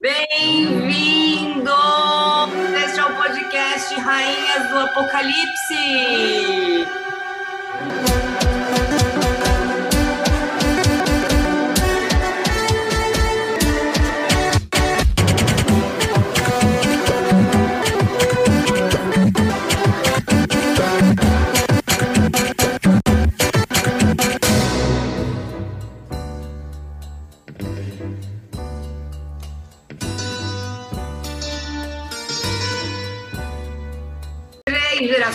[0.00, 1.72] Bem-vindo!
[2.84, 5.74] Este é o podcast Rainhas do Apocalipse!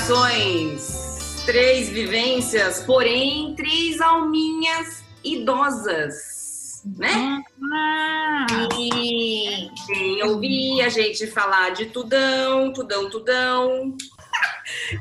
[0.03, 7.41] Gerações, três vivências, porém três alminhas idosas, né?
[7.73, 8.45] Ah,
[8.77, 13.95] E quem ouvir a gente falar de tudão, tudão, tudão.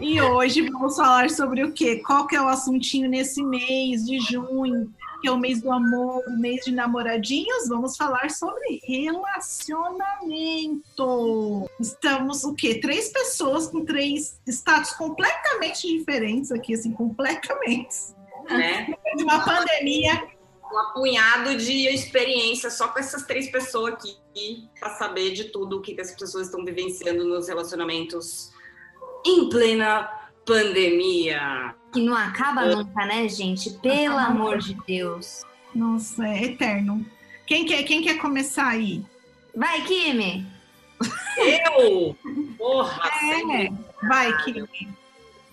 [0.01, 1.97] e hoje vamos falar sobre o quê?
[2.07, 4.89] Qual que é o assuntinho nesse mês de junho,
[5.23, 7.69] que é o mês do amor, o mês de namoradinhos?
[7.69, 11.71] Vamos falar sobre relacionamento.
[11.79, 12.81] Estamos o quê?
[12.81, 17.95] Três pessoas com três status completamente diferentes aqui, assim, completamente.
[18.51, 18.93] Né?
[19.17, 20.27] De uma pandemia.
[20.73, 24.17] Um apunhado de experiência só com essas três pessoas aqui
[24.81, 28.51] para saber de tudo o que, que as pessoas estão vivenciando nos relacionamentos
[29.25, 31.75] em plena pandemia.
[31.93, 33.71] Que não acaba nunca, né, gente?
[33.79, 35.43] Pelo amor de Deus.
[35.75, 37.05] Nossa, é eterno.
[37.47, 39.05] Quem quer, quem quer começar aí?
[39.55, 40.47] Vai, Kimi!
[41.37, 42.17] Eu?
[42.57, 43.11] Porra!
[43.53, 44.89] É, vai, Kimi.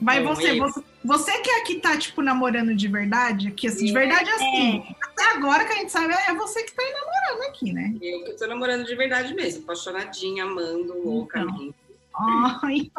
[0.01, 0.83] Vai Bom, você, você.
[1.03, 4.83] Você que é que tá, tipo, namorando de verdade, aqui, assim, de verdade assim.
[5.01, 7.95] Até agora que a gente sabe, é você que tá aí namorando aqui, né?
[8.01, 11.73] Eu que tô namorando de verdade mesmo, apaixonadinha, amando loucamente.
[11.73, 12.91] Ai, ai,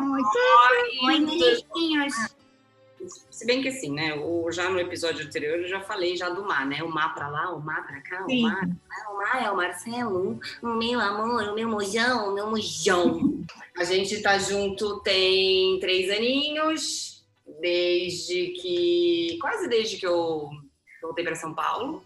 [1.03, 2.15] Oi, menininhos!
[3.31, 4.15] Se bem que assim, né?
[4.15, 6.83] O, já no episódio anterior eu já falei já do mar, né?
[6.83, 8.41] O mar pra lá, o mar pra cá, Sim.
[8.41, 8.69] o mar.
[9.11, 13.41] O mar é o Marcelo, o meu amor, o meu mojão, o meu mojão.
[13.79, 17.25] A gente tá junto tem três aninhos,
[17.61, 19.39] desde que.
[19.41, 20.51] quase desde que eu
[21.01, 22.05] voltei para São Paulo.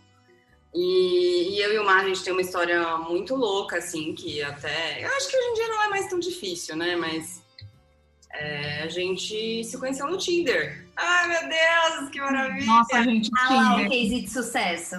[0.74, 4.42] E, e eu e o Mar, a gente tem uma história muito louca, assim, que
[4.42, 5.04] até.
[5.04, 6.96] Eu acho que hoje em dia não é mais tão difícil, né?
[6.96, 7.42] Mas
[8.32, 10.84] é, a gente se conheceu no Tinder.
[10.96, 12.66] Ai, meu Deus, que maravilha!
[12.66, 13.90] Nossa, gente, Ah lá, o Tinder.
[13.90, 14.96] case de sucesso.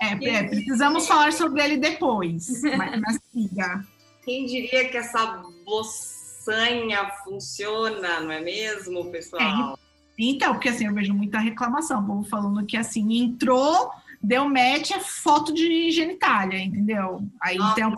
[0.00, 2.60] É, é, precisamos falar sobre ele depois.
[2.76, 3.86] Mas, mas siga.
[4.24, 9.78] Quem diria que essa boçanha funciona, não é mesmo, pessoal?
[10.18, 13.90] Então, porque assim, eu vejo muita reclamação, o povo falando que assim, entrou,
[14.22, 17.20] deu match, é foto de genitália, entendeu?
[17.40, 17.94] Aí Nossa, tem um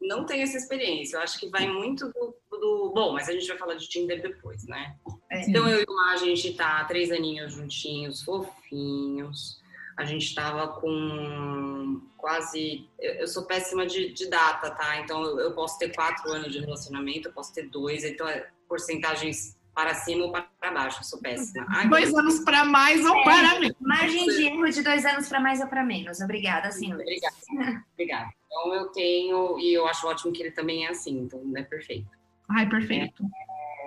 [0.00, 1.16] não tenho essa experiência.
[1.16, 4.20] Eu acho que vai muito do, do- Bom, mas a gente vai falar de Tinder
[4.22, 4.94] depois, né?
[5.30, 5.48] É.
[5.48, 9.60] Então eu e o Mar, a gente tá três aninhos juntinhos, fofinhos.
[9.96, 12.86] A gente tava com quase.
[13.00, 15.00] Eu, eu sou péssima de, de data, tá?
[15.00, 18.48] Então eu, eu posso ter quatro anos de relacionamento, eu posso ter dois, então é
[18.68, 21.04] porcentagens para cima ou para baixo.
[21.04, 21.66] Sou péssima.
[21.68, 23.24] Ai, dois anos para mais ou É.
[23.24, 23.76] para menos.
[23.78, 26.18] Margem de erro de dois anos para mais ou para menos.
[26.22, 26.98] Obrigada, senhor.
[26.98, 27.36] Obrigada.
[27.92, 28.30] Obrigada.
[28.46, 32.08] Então eu tenho, e eu acho ótimo que ele também é assim, então é perfeito.
[32.48, 33.22] Ai, perfeito.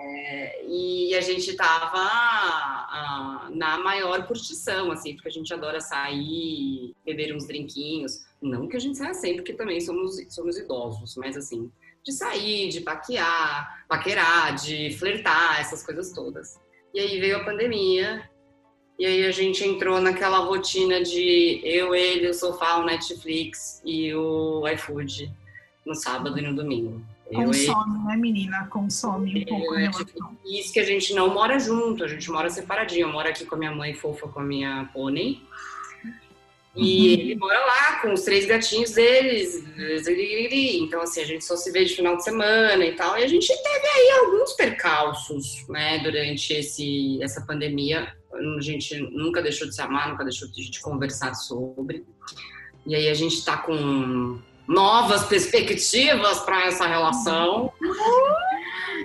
[0.02, 6.94] É, e a gente tava ah, na maior curtição, assim, porque a gente adora sair,
[7.04, 8.24] beber uns drinquinhos.
[8.40, 11.70] Não que a gente saia sempre, porque também somos, somos idosos, mas assim,
[12.02, 16.58] de sair, de paquear, paquerar, de flertar, essas coisas todas.
[16.94, 18.28] E aí veio a pandemia,
[18.98, 24.14] e aí a gente entrou naquela rotina de eu, ele, o sofá, o Netflix e
[24.14, 25.32] o iFood
[25.86, 27.02] no sábado e no domingo.
[27.30, 28.66] Eu, Consome, né, menina?
[28.66, 30.36] Consome um pouco a É, relação.
[30.44, 33.06] isso que a gente não mora junto, a gente mora separadinho.
[33.06, 35.40] Eu moro aqui com a minha mãe fofa, com a minha pônei.
[36.76, 37.12] E Uhum.
[37.12, 39.64] ele mora lá com os três gatinhos deles.
[40.80, 43.18] Então, assim, a gente só se vê de final de semana e tal.
[43.18, 48.14] E a gente teve aí alguns percalços, né, durante esse, essa pandemia.
[48.32, 52.04] A gente nunca deixou de se amar, nunca deixou de conversar sobre.
[52.86, 54.38] E aí a gente tá com
[54.68, 57.72] novas perspectivas para essa relação.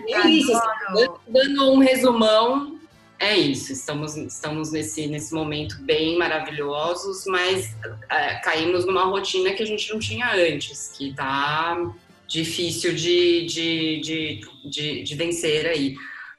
[0.08, 2.75] É isso, assim, dando um resumão,
[3.20, 3.72] é isso.
[3.72, 7.76] Estamos, estamos nesse, nesse momento bem maravilhosos, mas
[8.10, 11.92] é, caímos numa rotina que a gente não tinha antes, que tá
[12.28, 15.96] difícil de, de, de, de, de vencer aí.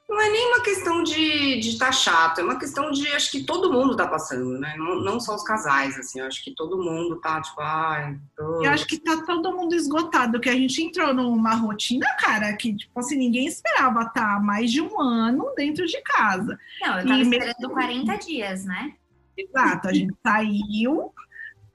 [0.08, 3.72] Não é nem uma questão de estar chato, é uma questão de acho que todo
[3.72, 4.76] mundo tá passando, né?
[4.78, 8.64] Não, não só os casais, assim, acho que todo mundo tá, tipo, ai, tô...
[8.64, 12.76] Eu acho que tá todo mundo esgotado, que a gente entrou numa rotina, cara, que,
[12.76, 16.56] tipo assim, ninguém esperava estar mais de um ano dentro de casa.
[16.80, 18.94] Não, eu tava E esperando 40 dias, né?
[19.36, 21.12] Exato, a gente saiu,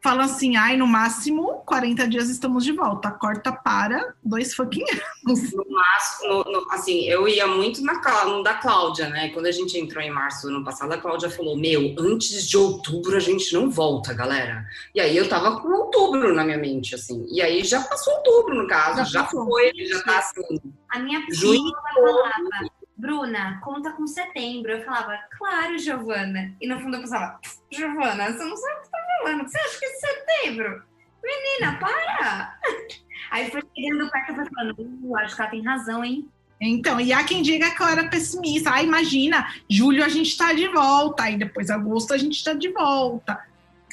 [0.01, 3.11] falam assim, ai, no máximo 40 dias estamos de volta.
[3.11, 5.53] Corta para dois fucking anos.
[5.53, 9.29] No máximo, no, no, assim, eu ia muito na no da Cláudia, né?
[9.29, 12.57] Quando a gente entrou em março do ano passado, a Cláudia falou: Meu, antes de
[12.57, 14.65] outubro a gente não volta, galera.
[14.95, 17.25] E aí eu tava com outubro na minha mente, assim.
[17.31, 20.59] E aí já passou outubro, no caso, já, já foi, já tá assim.
[20.89, 22.71] A minha psicóloga falava.
[23.01, 24.71] Bruna, conta com setembro.
[24.71, 26.55] Eu falava, claro, Giovana.
[26.61, 27.39] E no fundo eu pensava,
[27.71, 28.90] Giovana, você não sabe
[29.21, 29.49] o que você falando.
[29.49, 30.83] Você acha que é setembro?
[31.23, 32.59] Menina, para!
[33.31, 36.27] Aí foi chegando perto e foi falando, uh, acho que ela tem razão, hein?
[36.59, 38.71] Então, e há quem diga que eu era pessimista.
[38.73, 42.69] Ah, imagina, julho a gente tá de volta, aí depois agosto a gente tá de
[42.69, 43.39] volta.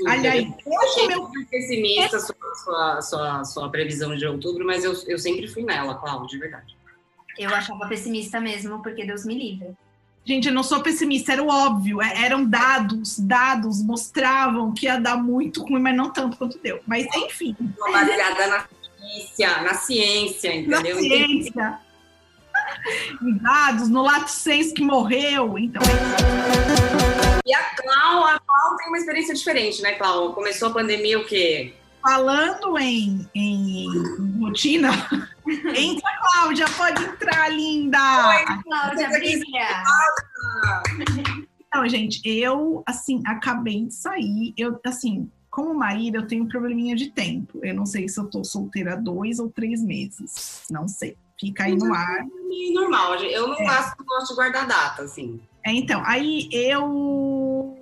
[0.06, 1.30] Aliás, eu achei meu...
[1.50, 6.28] pessimista sobre sua, sua, sua previsão de outubro, mas eu, eu sempre fui nela, Cláudia,
[6.28, 6.76] de verdade.
[7.38, 9.74] Eu achava pessimista mesmo, porque Deus me livre.
[10.24, 12.02] Gente, eu não sou pessimista, era o óbvio.
[12.02, 16.80] É, eram dados, dados mostravam que ia dar muito ruim, mas não tanto quanto deu.
[16.86, 17.56] Mas enfim.
[17.90, 18.66] Baseada na
[18.98, 20.94] ciência, na ciência, entendeu?
[20.96, 21.78] Na ciência.
[23.22, 25.82] Em dados, no lato senso que morreu, então.
[27.46, 30.34] E a Clau, a Clau tem uma experiência diferente, né, Clau?
[30.34, 31.72] Começou a pandemia o quê?
[32.02, 33.88] Falando em, em
[34.40, 34.90] rotina,
[35.76, 37.98] entra, Cláudia, pode entrar, linda!
[38.28, 39.84] Oi, Cláudia, brilha!
[41.66, 46.94] Então, gente, eu, assim, acabei de sair, eu, assim, como Maíra, eu tenho um probleminha
[46.94, 47.58] de tempo.
[47.62, 50.62] Eu não sei se eu tô solteira dois ou três meses.
[50.70, 51.16] Não sei.
[51.38, 52.20] Fica aí no ar.
[52.20, 53.64] É normal, eu não é.
[53.64, 55.40] gosto, gosto de guardar data, assim.
[55.64, 57.76] É, então, aí eu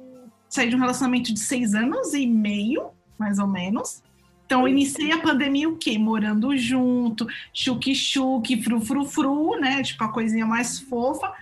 [0.49, 4.03] saí de um relacionamento de seis anos e meio, mais ou menos.
[4.47, 5.99] Então, iniciei a pandemia o quê?
[5.99, 9.83] Morando junto, chuque-chuque, fru-fru-fru, né?
[9.83, 11.33] Tipo, a coisinha mais fofa.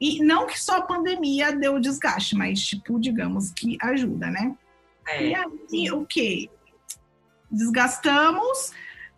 [0.00, 4.54] E não que só a pandemia deu desgaste, mas, tipo, digamos que ajuda, né?
[5.08, 5.28] É.
[5.28, 6.48] E aí, o quê?
[7.50, 8.72] Desgastamos,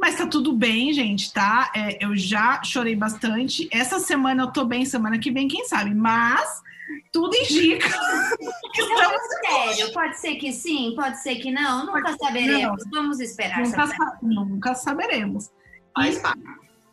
[0.04, 1.72] mas tá tudo bem, gente, tá?
[1.74, 3.66] É, eu já chorei bastante.
[3.72, 5.94] Essa semana eu tô bem, semana que vem, quem sabe?
[5.94, 6.62] Mas
[7.10, 7.88] tudo indica.
[8.76, 12.84] Estamos sério, pode ser que sim, pode ser que não, nunca saberemos.
[12.84, 12.90] Não.
[12.90, 13.62] Vamos esperar.
[13.62, 15.50] Nunca, sa nunca saberemos.
[15.94, 16.20] Faz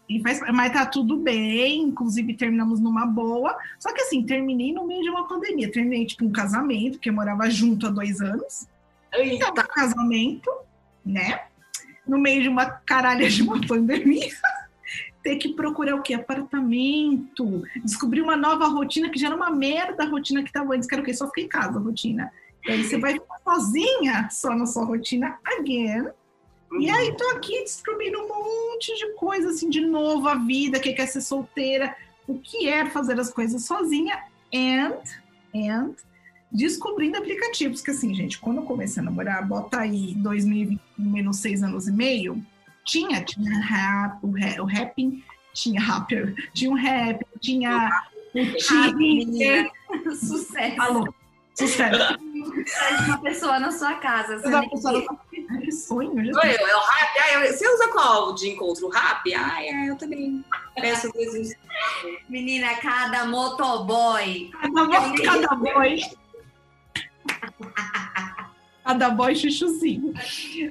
[0.08, 3.58] e faz, mas tá tudo bem, inclusive terminamos numa boa.
[3.78, 5.69] Só que assim, terminei no meio de uma pandemia.
[5.69, 8.68] Terminei, tipo, um casamento, que eu morava junto há dois anos.
[9.13, 9.50] Eita.
[9.50, 10.50] Então, casamento,
[11.06, 11.50] né?
[12.07, 14.30] No meio de uma caralha de uma pandemia
[15.24, 16.13] ter que procurar o quê?
[16.13, 20.88] Apartamento, descobrir uma nova rotina que já era uma merda a rotina que estava antes,
[20.88, 21.13] que era o quê?
[21.13, 22.31] Só ficar em casa, a rotina.
[22.65, 26.07] E aí você vai ficar sozinha só na sua rotina again.
[26.80, 30.94] E aí tô aqui descobrindo um monte de coisa assim de novo, a vida, que
[30.94, 31.95] quer ser solteira,
[32.27, 34.18] o que é fazer as coisas sozinha
[34.53, 35.01] and
[35.53, 35.95] and
[36.51, 41.63] descobrindo aplicativos que assim, gente, quando eu comecei a namorar, bota aí 2020 menos seis
[41.63, 42.44] anos e meio,
[42.86, 47.89] tinha, tinha rap, o, rap, o rapping, tinha rapper, tinha um rap, tinha
[48.33, 49.71] o Tinder.
[50.15, 50.81] Sucesso.
[50.81, 51.13] Alô,
[51.53, 52.18] sucesso.
[53.06, 54.38] uma pessoa na sua casa.
[54.48, 55.62] Uma pessoa na sua casa.
[55.62, 56.13] Que sonho.
[56.15, 57.19] Oi, é o rap.
[57.19, 58.89] Ah, você usa qual de encontro?
[58.89, 59.33] Rap?
[59.33, 60.44] Ah, é, eu também.
[60.75, 61.53] Peço vezes.
[62.30, 64.50] Menina, cada motoboy.
[64.62, 66.01] Cada, cada boy.
[68.83, 70.13] Cada boy chuchuzinho.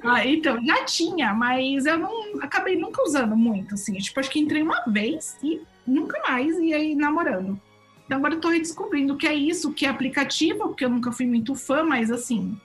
[0.03, 3.93] Ah, então, já tinha, mas eu não acabei nunca usando muito, assim.
[3.93, 7.59] Tipo, acho que entrei uma vez e nunca mais, e aí namorando.
[8.05, 10.89] Então agora eu tô redescobrindo o que é isso, o que é aplicativo, porque eu
[10.89, 12.59] nunca fui muito fã, mas assim.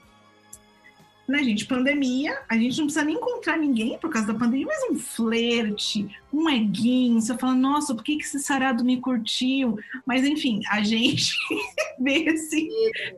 [1.29, 1.67] Né, gente?
[1.67, 6.09] Pandemia, a gente não precisa nem encontrar ninguém por causa da pandemia, mas um flerte,
[6.33, 9.77] um eguinho, você fala, nossa, por que, que esse sarado me curtiu?
[10.07, 11.35] Mas enfim, a gente
[11.99, 12.69] vê assim,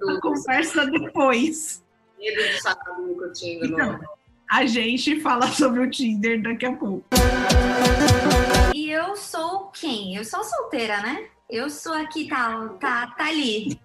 [0.09, 1.85] a conversa depois.
[2.19, 3.67] Medo de sarado me curtindo.
[3.67, 4.01] Então,
[4.51, 7.05] a gente fala sobre o Tinder daqui a pouco.
[8.75, 10.17] E eu sou quem?
[10.17, 11.27] Eu sou solteira, né?
[11.51, 13.79] Eu sou aqui, tá, tá, tá ali.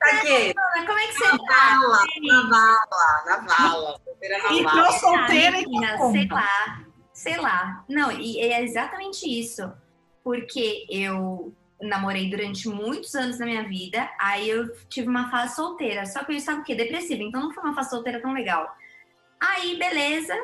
[0.00, 0.54] Tá aqui.
[0.54, 1.78] Como é que você na tá?
[1.78, 4.00] Vala, na vala, na vala.
[4.02, 4.92] Solteira e vala.
[4.92, 7.84] solteira menina, sei lá, sei lá.
[7.86, 9.70] Não, e é exatamente isso.
[10.24, 16.06] Porque eu namorei durante muitos anos na minha vida, aí eu tive uma fase solteira.
[16.06, 16.74] Só que eu estava o quê?
[16.74, 17.22] Depressiva.
[17.22, 18.74] Então não foi uma fase solteira tão legal.
[19.38, 20.34] Aí, beleza,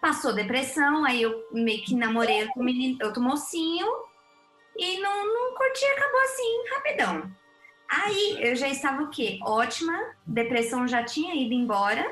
[0.00, 3.86] passou depressão, aí eu meio que namorei com menino, outro mocinho
[4.76, 7.43] e não, não curti, acabou assim, rapidão.
[8.02, 9.38] Aí eu já estava o quê?
[9.42, 9.96] Ótima,
[10.26, 12.04] depressão já tinha ido embora.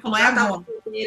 [0.00, 0.64] Falou, é agora.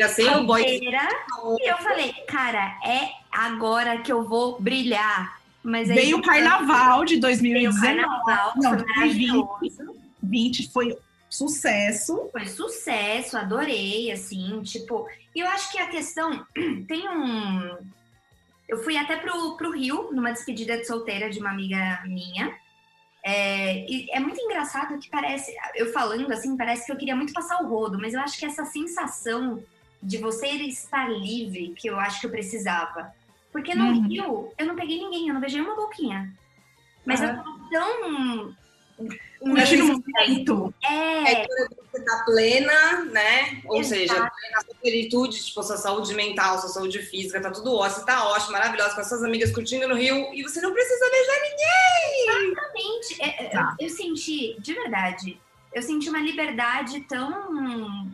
[0.10, 0.64] Sem o boy.
[0.64, 5.38] E eu falei, cara, é agora que eu vou brilhar.
[5.64, 7.80] Mas aí, Veio o carnaval de 2019.
[7.80, 9.52] Veio o carnaval, não, 2020,
[10.24, 10.98] 20 foi
[11.30, 12.30] sucesso.
[12.32, 15.08] Foi sucesso, adorei, assim, tipo.
[15.36, 16.46] E eu acho que a questão
[16.88, 17.78] tem um.
[18.68, 22.54] Eu fui até pro, pro Rio, numa despedida de solteira de uma amiga minha.
[23.26, 27.62] É, é muito engraçado que parece, eu falando assim, parece que eu queria muito passar
[27.62, 29.62] o rodo, mas eu acho que essa sensação
[30.02, 33.14] de você estar livre que eu acho que eu precisava.
[33.52, 34.08] Porque no uhum.
[34.08, 36.34] Rio, eu não peguei ninguém, eu não beijei uma boquinha.
[37.06, 37.28] Mas uhum.
[37.28, 38.56] eu tava tão
[39.42, 40.74] um momento.
[40.84, 41.44] É.
[41.44, 41.48] é
[41.92, 43.62] você tá plena, né?
[43.66, 44.00] Ou Exato.
[44.00, 48.28] seja, na sua plenitude, tipo, sua saúde mental, sua saúde física, tá tudo ótimo, tá
[48.28, 51.38] ótimo, maravilhosa, com as suas amigas curtindo no Rio, e você não precisa beijar.
[53.20, 53.76] É, é, tá.
[53.80, 55.40] Eu, eu senti, de verdade,
[55.74, 57.52] eu senti uma liberdade tão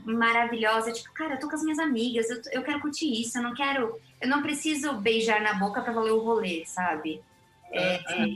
[0.06, 0.92] maravilhosa.
[0.92, 3.54] Tipo, cara, eu tô com as minhas amigas, eu, eu quero curtir isso, eu não
[3.54, 3.98] quero.
[4.20, 7.22] Eu não preciso beijar na boca para valer o rolê, sabe?
[7.72, 8.28] É, é,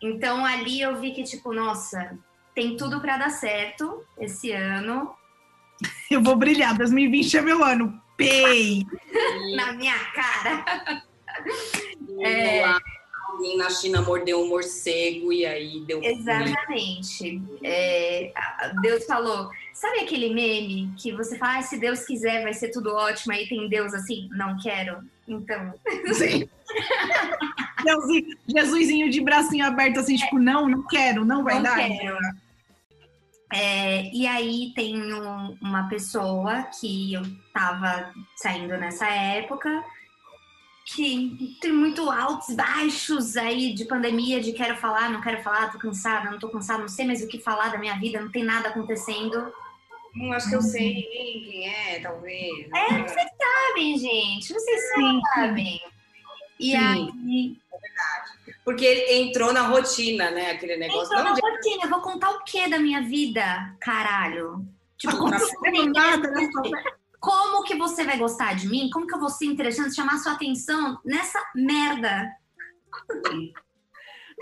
[0.00, 2.18] então ali eu vi que, tipo, nossa,
[2.54, 5.14] tem tudo para dar certo esse ano.
[6.10, 8.00] Eu vou brilhar, 2020 é meu ano.
[8.16, 8.86] Pei!
[9.56, 11.02] Na minha cara.
[12.20, 12.62] é...
[13.32, 16.02] Alguém na China mordeu um morcego e aí deu.
[16.02, 17.42] Exatamente.
[17.62, 18.32] É,
[18.82, 19.50] Deus falou.
[19.72, 23.48] Sabe aquele meme que você fala, ah, se Deus quiser vai ser tudo ótimo, aí
[23.48, 24.28] tem Deus assim?
[24.32, 24.98] Não quero.
[25.26, 25.74] Então.
[26.12, 26.48] Sim.
[27.82, 31.76] Deusinho, Jesusinho de bracinho aberto, assim, tipo, não, não quero, não vai não dar.
[31.76, 32.16] Quero.
[33.52, 37.22] É, e aí tem um, uma pessoa que eu
[37.52, 39.84] tava saindo nessa época,
[40.94, 45.78] que tem muito altos, baixos aí de pandemia, de quero falar, não quero falar, tô
[45.78, 48.44] cansada, não tô cansada, não sei mais o que falar da minha vida, não tem
[48.44, 49.52] nada acontecendo.
[50.14, 52.68] Hum, acho que eu sei quem é, talvez.
[52.74, 55.20] É, vocês sabem, gente, vocês Sim.
[55.34, 55.80] sabem.
[56.60, 56.76] E Sim.
[56.76, 57.56] aí.
[57.72, 58.58] É verdade.
[58.64, 60.50] Porque ele entrou na rotina, né?
[60.52, 61.06] Aquele negócio.
[61.06, 61.84] Entrou na rotina.
[61.84, 64.64] Eu vou contar o que da minha vida, caralho?
[64.98, 66.48] Tipo, não nada, né?
[67.22, 68.90] Como que você vai gostar de mim?
[68.92, 72.28] Como que eu vou ser interessante, chamar sua atenção nessa merda?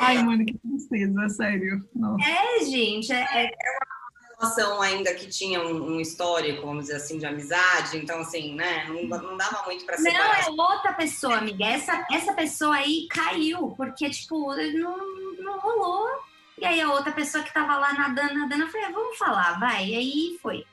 [0.01, 1.87] Ai, mano, que tristeza, sério.
[1.95, 2.25] Nossa.
[2.27, 6.97] É, gente, é, é, é uma relação ainda que tinha um, um, histórico, vamos dizer
[6.97, 10.49] assim, de amizade, então assim, né, não, não dava muito pra separar.
[10.49, 11.67] Não, é outra pessoa, amiga.
[11.67, 14.97] Essa, essa pessoa aí caiu, porque, tipo, não,
[15.37, 16.09] não rolou.
[16.57, 19.61] E aí a outra pessoa que tava lá nadando, nadando, eu falei, ah, vamos falar,
[19.61, 19.87] vai.
[19.89, 20.65] E aí foi.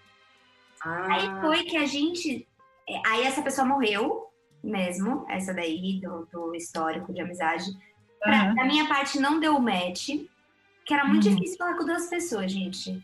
[0.87, 1.07] Ah.
[1.13, 2.47] Aí foi que a gente.
[2.87, 4.27] É, aí essa pessoa morreu
[4.63, 7.65] mesmo, essa daí, do, do histórico de amizade.
[8.21, 8.55] Pra, uhum.
[8.55, 10.09] Da minha parte, não deu match,
[10.85, 11.35] que era muito uhum.
[11.35, 13.03] difícil falar com duas pessoas, gente.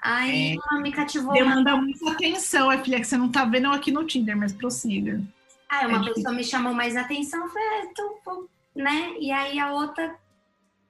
[0.00, 1.32] Aí é, me cativou.
[1.32, 2.00] Demanda mais.
[2.00, 5.20] muita atenção, é filha, que você não tá vendo aqui no Tinder, mas prossiga.
[5.68, 9.14] Aí uma é pessoa me chamou mais atenção, falei, ah, então, né?
[9.18, 10.16] E aí a outra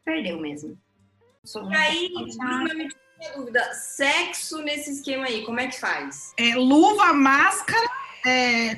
[0.05, 0.79] perdeu mesmo.
[1.71, 2.12] E aí,
[3.21, 6.33] minha dúvida, sexo nesse esquema aí, como é que faz?
[6.39, 7.87] É luva, máscara,
[8.25, 8.77] é, é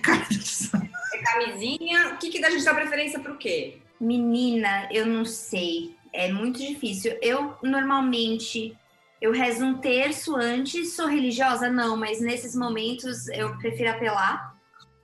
[1.23, 2.09] camisinha.
[2.09, 3.79] O que, que dá a gente dá preferência para o quê?
[4.01, 5.95] Menina, eu não sei.
[6.13, 7.17] É muito difícil.
[7.23, 8.77] Eu normalmente
[9.21, 11.71] eu rezo um terço antes, sou religiosa?
[11.71, 14.57] Não, mas nesses momentos eu prefiro apelar.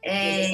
[0.05, 0.51] É,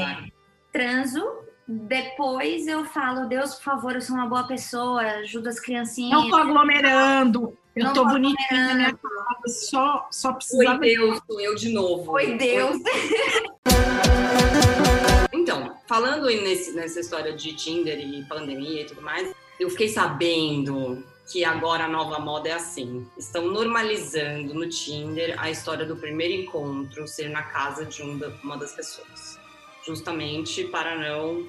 [0.70, 1.24] transo,
[1.66, 6.12] depois eu falo, Deus, por favor, eu sou uma boa pessoa, ajuda as criancinhas.
[6.12, 10.78] Não tô aglomerando, eu não tô, bonitinha na minha casa, só, só precisava...
[10.78, 12.04] Foi Deus, sou eu de novo.
[12.04, 12.78] Foi Deus.
[15.32, 21.04] então, falando nesse, nessa história de Tinder e pandemia e tudo mais, eu fiquei sabendo
[21.30, 23.06] que agora a nova moda é assim.
[23.16, 28.72] Estão normalizando no Tinder a história do primeiro encontro ser na casa de uma das
[28.72, 29.38] pessoas.
[29.84, 31.48] Justamente para não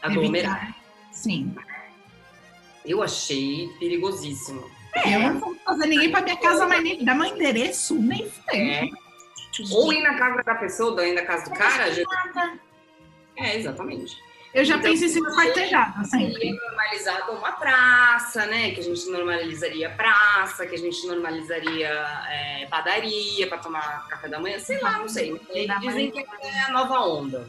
[0.00, 0.74] aglomerar.
[1.12, 1.54] Sim.
[2.84, 4.77] Eu achei perigosíssimo.
[5.04, 8.28] É, eu não vou fazer ninguém para minha casa, mas nem dar meu endereço, nem
[8.28, 8.58] foi.
[8.58, 8.88] É.
[9.72, 11.92] Ou ir na casa da pessoa, ou ir na casa do cara.
[11.92, 12.02] Já...
[13.36, 14.16] É, exatamente.
[14.54, 16.50] Eu já então, pensei em ser quartejada, sempre.
[16.50, 18.70] Normalizado uma praça, né?
[18.70, 21.88] Que a gente normalizaria praça, que a gente normalizaria
[22.30, 25.38] é, padaria para tomar café da manhã, sei lá, não sei.
[25.80, 27.46] Dizem que é a nova onda.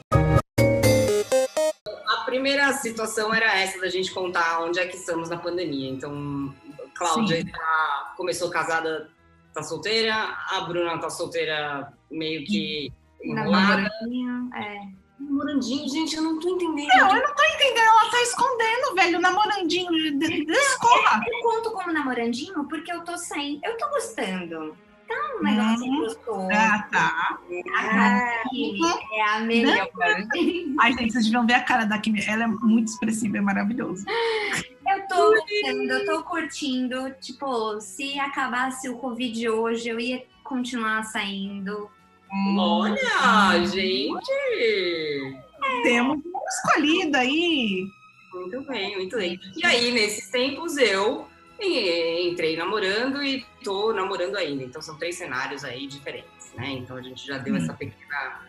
[2.06, 5.90] A primeira situação era essa da gente contar onde é que estamos na pandemia.
[5.90, 6.54] Então,
[7.00, 9.10] Cláudia tá, começou casada,
[9.54, 10.14] tá solteira,
[10.50, 12.92] a Bruna tá solteira meio que
[13.24, 13.90] enrolada.
[14.56, 15.00] É.
[15.18, 16.88] Namorandinho, gente, eu não tô entendendo.
[16.88, 17.78] Não, eu não tô entendendo.
[17.78, 21.22] Ela tá escondendo, velho, namorandinho de, de escola.
[21.26, 23.60] Eu, eu conto como namorandinho porque eu tô sem.
[23.64, 24.78] Eu tô gostando.
[25.10, 26.00] Tá um negócio hum.
[26.02, 26.48] gostoso.
[26.52, 27.40] Ah, tá.
[27.76, 28.44] Ah,
[29.12, 29.90] é a melhor.
[30.80, 32.14] Ai, gente, vocês deviam ver a cara da Kim.
[32.28, 34.06] Ela é muito expressiva, é maravilhoso.
[34.08, 37.12] Eu tô gostando, eu tô curtindo.
[37.20, 41.90] Tipo, se acabasse o Covid hoje, eu ia continuar saindo.
[42.56, 44.32] Olha, gente!
[45.64, 45.82] É.
[45.82, 47.88] Temos uma escolhida aí.
[48.32, 49.40] Muito bem, muito bem.
[49.58, 51.28] E aí, nesses tempos, eu
[51.62, 54.64] entrei namorando e tô namorando ainda.
[54.64, 56.70] Então, são três cenários aí diferentes, né?
[56.72, 57.58] Então, a gente já deu hum.
[57.58, 58.42] essa pequena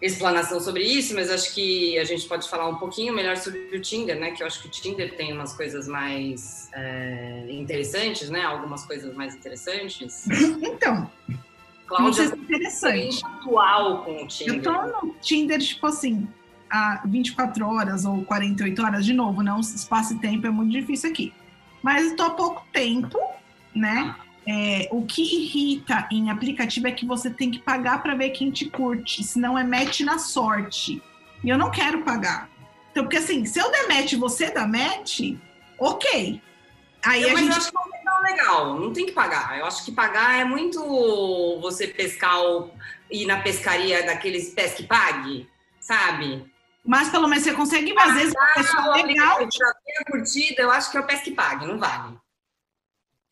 [0.00, 3.80] explanação sobre isso, mas acho que a gente pode falar um pouquinho melhor sobre o
[3.80, 4.32] Tinder, né?
[4.32, 8.42] Que eu acho que o Tinder tem umas coisas mais é, interessantes, né?
[8.42, 10.26] Algumas coisas mais interessantes.
[10.62, 11.10] Então,
[11.86, 13.24] Cláudia, é interessante.
[13.24, 14.54] atual com o Tinder.
[14.56, 16.26] Eu tô no Tinder, tipo assim,
[16.70, 21.10] há 24 horas ou 48 horas, de novo, não espaço e tempo é muito difícil
[21.10, 21.32] aqui.
[21.84, 23.20] Mas estou há pouco tempo,
[23.74, 24.16] né?
[24.48, 28.50] É, o que irrita em aplicativo é que você tem que pagar para ver quem
[28.50, 31.02] te curte, senão é match na sorte.
[31.42, 32.48] E eu não quero pagar.
[32.90, 35.34] Então, porque assim, se eu der match e você dá match,
[35.78, 36.40] ok.
[37.04, 37.50] Aí eu, a gente.
[37.50, 39.58] Eu acho que não é legal, não tem que pagar.
[39.58, 40.80] Eu acho que pagar é muito
[41.60, 42.74] você pescar ou
[43.10, 45.46] ir na pescaria daqueles pesque pague,
[45.78, 46.50] sabe?
[46.86, 49.38] Mas pelo menos você consegue ver, às vezes, uma pessoa legal.
[49.40, 52.18] A curtida, eu acho que é o pesque pague, não vale.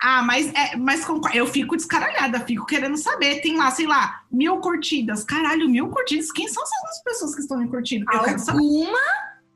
[0.03, 3.41] Ah, mas, é, mas eu fico descaralhada, fico querendo saber.
[3.41, 5.23] Tem lá, sei lá, mil curtidas.
[5.23, 6.33] Caralho, mil curtidas.
[6.33, 8.05] Quem são essas pessoas que estão me curtindo?
[8.13, 8.59] Eu quero saber.
[8.59, 8.99] Uma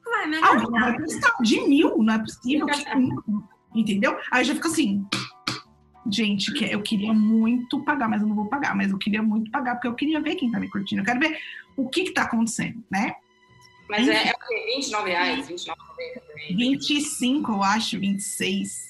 [0.05, 0.97] vai me Alguma vai
[1.43, 2.67] De mil, não é possível.
[2.67, 2.85] que,
[3.75, 4.17] entendeu?
[4.31, 5.05] Aí já fico assim.
[6.09, 8.77] Gente, eu queria muito pagar, mas eu não vou pagar.
[8.77, 11.01] Mas eu queria muito pagar, porque eu queria ver quem tá me curtindo.
[11.01, 11.37] Eu quero ver
[11.77, 13.17] o que que tá acontecendo, né?
[13.89, 14.73] Mas é, é o quê?
[14.77, 15.49] 29 reais?
[15.49, 15.81] 29
[16.51, 18.87] 25, eu acho, 26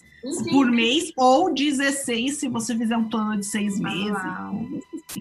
[0.50, 4.16] por mês, ou 16 se você fizer um plano de seis meses.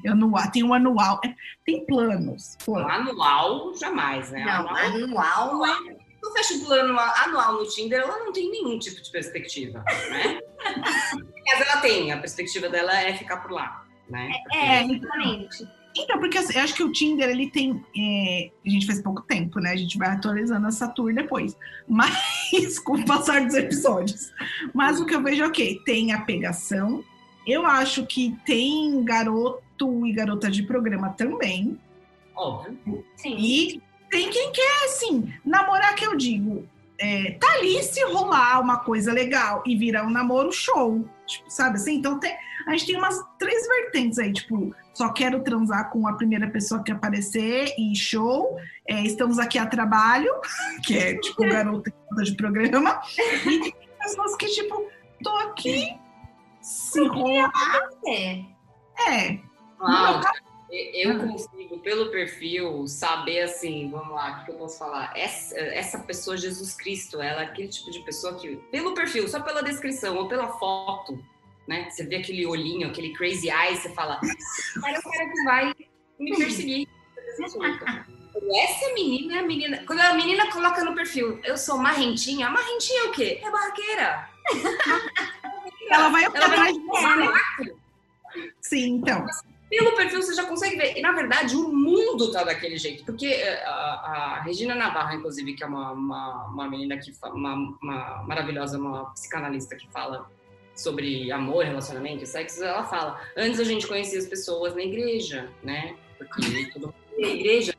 [0.06, 0.52] Anual.
[0.52, 1.20] Tem um anual.
[1.24, 1.34] É,
[1.66, 2.58] tem planos.
[2.66, 2.92] planos.
[2.92, 4.44] Anual, jamais, né?
[4.44, 6.06] Não, anual, anual é.
[6.22, 10.40] Tu fecha um plano anual no Tinder, ela não tem nenhum tipo de perspectiva, né?
[11.46, 14.32] Mas ela tem, a perspectiva dela é ficar por lá, né?
[14.52, 15.68] É, é exatamente.
[15.98, 17.84] Então, porque assim, eu acho que o Tinder, ele tem.
[17.98, 19.72] É, a gente faz pouco tempo, né?
[19.72, 21.56] A gente vai atualizando essa tour depois.
[21.88, 24.32] Mas, com o passar dos episódios.
[24.74, 25.80] Mas o que eu vejo é o quê?
[25.86, 27.04] Tem a pegação.
[27.48, 31.80] Eu acho que tem garoto e garota de programa também.
[32.36, 33.06] Óbvio.
[33.16, 33.38] Sim.
[33.38, 36.68] E tem quem quer, assim, namorar, que eu digo.
[36.98, 41.08] É, tá ali se rolar uma coisa legal e virar um namoro show.
[41.26, 41.96] Tipo, sabe assim?
[41.96, 46.14] Então tem, a gente tem umas três vertentes aí, tipo, só quero transar com a
[46.14, 48.58] primeira pessoa que aparecer e show.
[48.88, 50.32] É, estamos aqui a trabalho,
[50.86, 51.92] que é tipo garota
[52.24, 53.02] de programa.
[53.46, 54.90] E tem pessoas que, tipo,
[55.24, 55.96] tô aqui
[56.62, 57.52] se rolar.
[58.08, 59.40] É.
[59.80, 60.22] Uau,
[60.72, 65.12] eu consigo, pelo perfil, saber assim, vamos lá, o que eu posso falar?
[65.16, 69.42] Essa, essa pessoa, Jesus Cristo, ela é aquele tipo de pessoa que, pelo perfil, só
[69.42, 71.20] pela descrição ou pela foto,
[71.68, 71.90] né?
[71.90, 75.74] Você vê aquele olhinho, aquele crazy eye, você fala, cara é o cara que vai
[76.20, 76.88] me perseguir.
[78.36, 79.84] Essa menina é a menina.
[79.88, 83.42] Quando a menina coloca no perfil, eu sou marrentinha, marrentinha é o quê?
[83.42, 84.30] É barraqueira.
[85.90, 87.76] Ela vai atrás de.
[88.62, 89.26] Sim, então.
[89.70, 90.98] Pelo perfil você já consegue ver.
[90.98, 93.04] E, na verdade, o mundo tá daquele jeito.
[93.06, 97.54] Porque eh, a, a Regina Navarro, inclusive, que é uma, uma, uma menina que uma,
[97.82, 100.30] uma maravilhosa, uma psicanalista que fala
[100.76, 105.50] sobre amor, relacionamento e sexo, ela fala: antes a gente conhecia as pessoas na igreja,
[105.64, 105.96] né?
[106.18, 107.74] Porque tudo na igreja.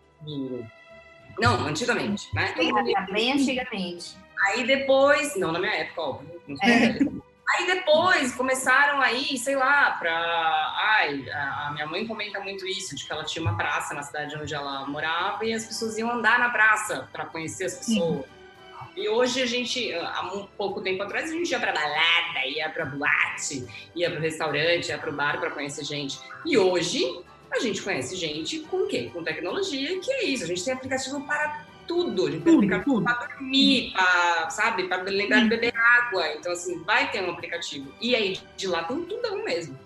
[1.39, 2.55] Não, antigamente, né?
[3.13, 4.17] Bem antigamente.
[4.47, 6.41] Aí depois, não na minha época, óbvio.
[6.63, 6.99] É.
[7.49, 10.13] Aí depois começaram aí, sei lá, pra.
[10.99, 14.37] Ai, a minha mãe comenta muito isso, de que ela tinha uma praça na cidade
[14.37, 18.25] onde ela morava e as pessoas iam andar na praça para conhecer as pessoas.
[18.25, 18.36] Sim.
[18.97, 22.69] E hoje a gente, há um pouco tempo atrás, a gente ia pra balada, ia
[22.71, 26.19] pra boate, ia pro restaurante, ia pro bar para conhecer gente.
[26.45, 27.05] E hoje
[27.53, 29.11] a gente conhece gente com o quê?
[29.13, 30.45] Com tecnologia, que é isso.
[30.45, 32.27] A gente tem aplicativo para tudo.
[32.27, 36.33] A gente tem tudo, aplicativo para dormir, para, sabe, para lembrar de beber água.
[36.33, 37.93] Então, assim, vai ter um aplicativo.
[38.01, 39.79] E aí, de lá tem tudo mesmo.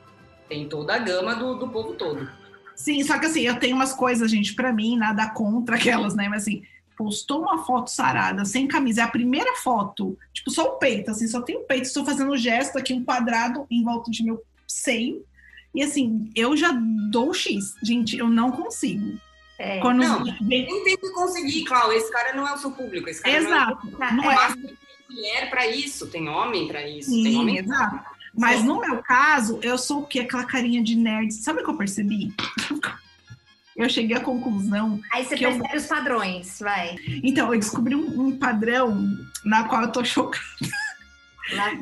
[0.49, 2.29] Tem toda a gama do, do povo todo.
[2.75, 6.29] Sim, só que assim, eu tenho umas coisas, gente, para mim, nada contra aquelas, né?
[6.29, 6.63] Mas assim,
[7.01, 11.27] postou uma foto sarada, sem camisa, é a primeira foto, tipo, só o peito, assim,
[11.27, 14.45] só tem o peito, estou fazendo um gesto aqui, um quadrado em volta de meu
[14.69, 15.25] seio,
[15.75, 16.73] e assim, eu já
[17.11, 17.75] dou X.
[17.83, 19.19] Gente, eu não consigo.
[19.59, 20.67] É, Quando não, vem...
[20.67, 23.87] nem tem que conseguir, Cláudio, esse cara não é o seu público, esse cara Exato.
[23.87, 24.53] não é, não é.
[24.53, 24.77] tem
[25.09, 28.05] mulher para isso, tem homem para isso, Sim, tem homem exato.
[28.37, 30.21] Mas no meu caso, eu sou o quê?
[30.21, 31.33] Aquela carinha de nerd.
[31.33, 32.33] Sabe o que eu percebi?
[33.83, 35.01] Eu cheguei à conclusão.
[35.13, 35.79] Aí você percebe eu...
[35.79, 36.97] os padrões, vai.
[37.23, 39.07] Então, eu descobri um, um, padrão
[39.45, 40.45] na qual eu tô chocada.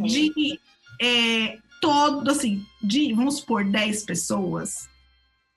[0.02, 0.58] de
[1.00, 4.88] é, todo, assim, de, vamos supor, 10 pessoas,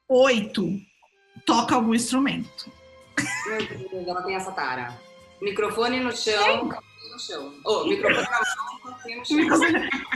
[0.07, 0.79] oito
[1.45, 2.71] toca algum instrumento.
[3.47, 4.97] Meu Deus, ela tem essa tara.
[5.41, 7.53] Microfone no chão, no chão.
[7.65, 8.71] Oh, microfone na mão.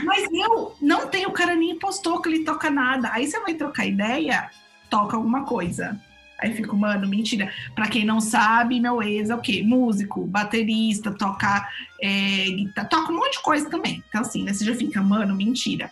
[0.06, 3.10] Mas eu não tenho, o cara nem postou que ele toca nada.
[3.12, 4.50] Aí você vai trocar ideia,
[4.90, 6.00] toca alguma coisa.
[6.40, 7.52] Aí fico, mano, mentira.
[7.74, 9.64] Pra quem não sabe, meu ex é o quê?
[9.64, 11.68] Músico, baterista, toca,
[12.02, 14.04] é, guitarra, toca um monte de coisa também.
[14.10, 14.54] Então, assim, né?
[14.54, 15.92] Você já fica, mano, mentira.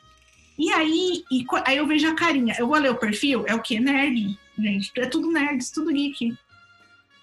[0.58, 2.56] E aí, e, aí eu vejo a carinha.
[2.58, 3.79] Eu vou ler o perfil, é o quê?
[3.79, 4.91] Nerd, gente.
[4.97, 6.38] É tudo nerd, tudo geek.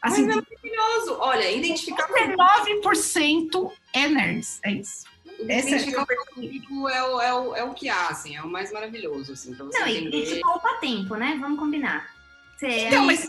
[0.02, 1.16] Assim, Mas é maravilhoso.
[1.20, 2.09] Olha, identificar...
[2.09, 5.04] 9% é nerds, é isso.
[5.38, 9.33] Identificar é, é, o, é, o, é o que há, assim, é o mais maravilhoso,
[9.33, 10.16] assim, pra você Não, entender.
[10.16, 11.37] e isso poupa tempo, né?
[11.40, 12.14] Vamos combinar.
[12.61, 13.27] Você então, mas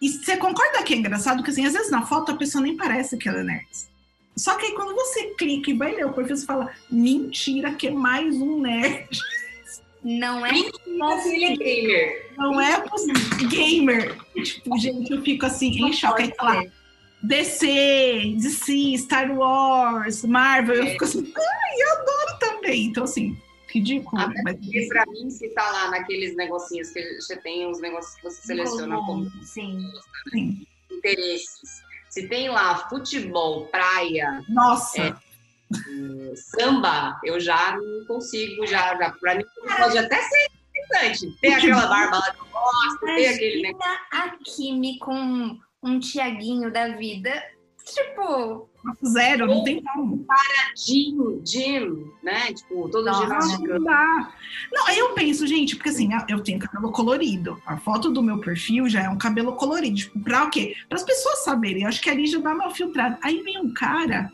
[0.00, 1.42] e você concorda que é engraçado?
[1.42, 3.68] Que assim, às vezes na foto a pessoa nem parece que ela é nerd.
[4.36, 7.88] Só que aí quando você clica e vai ler o perfil, você fala, mentira, que
[7.88, 9.08] é mais um nerd.
[10.02, 11.56] Não é possível.
[11.56, 12.30] gamer.
[12.36, 13.48] Não é possível.
[13.48, 14.18] Gamer.
[14.42, 16.22] Tipo, gente, eu fico assim, em choque.
[16.24, 16.64] Aí lá,
[17.22, 20.74] DC, DC, Star Wars, Marvel.
[20.74, 20.90] Eu é.
[20.90, 22.84] fico assim, ai, eu adoro também.
[22.86, 23.36] Então, assim,
[23.74, 24.20] ridículo.
[24.22, 24.56] Até mas...
[24.56, 28.42] porque pra mim, se tá lá naqueles negocinhos que você tem, uns negócios que você
[28.42, 29.90] seleciona como sim.
[30.30, 30.66] sim.
[30.90, 31.82] interesses.
[32.08, 35.16] Se tem lá futebol, praia, nossa, é,
[36.36, 39.44] samba, eu já não consigo, já, já pra mim
[39.76, 41.40] pode até ser interessante.
[41.40, 44.00] Tem aquela barba lá que eu gosto, tem aquele negócio.
[44.12, 47.42] aqui me com um Tiaguinho da vida,
[47.84, 48.70] tipo,
[49.06, 50.24] Zero, não tem como.
[50.24, 52.52] Paradinho, gym, né?
[52.52, 54.32] Tipo, todo Nossa, Não dá.
[54.72, 57.60] Não, aí eu penso, gente, porque assim, eu tenho cabelo colorido.
[57.66, 59.96] A foto do meu perfil já é um cabelo colorido.
[59.96, 60.76] Tipo, pra o quê?
[60.88, 61.82] Para as pessoas saberem.
[61.82, 63.18] Eu acho que ali já dá uma filtrada.
[63.22, 64.30] Aí vem um cara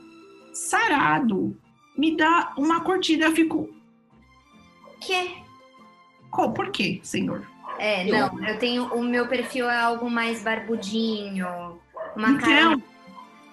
[0.53, 1.57] sarado,
[1.97, 3.27] me dá uma curtida.
[3.27, 3.71] Eu fico.
[5.01, 5.31] Quê?
[6.31, 7.47] Qual, por quê, senhor?
[7.79, 8.85] É, não, eu tenho.
[8.95, 11.47] O meu perfil é algo mais barbudinho.
[12.17, 12.90] Uma então, cara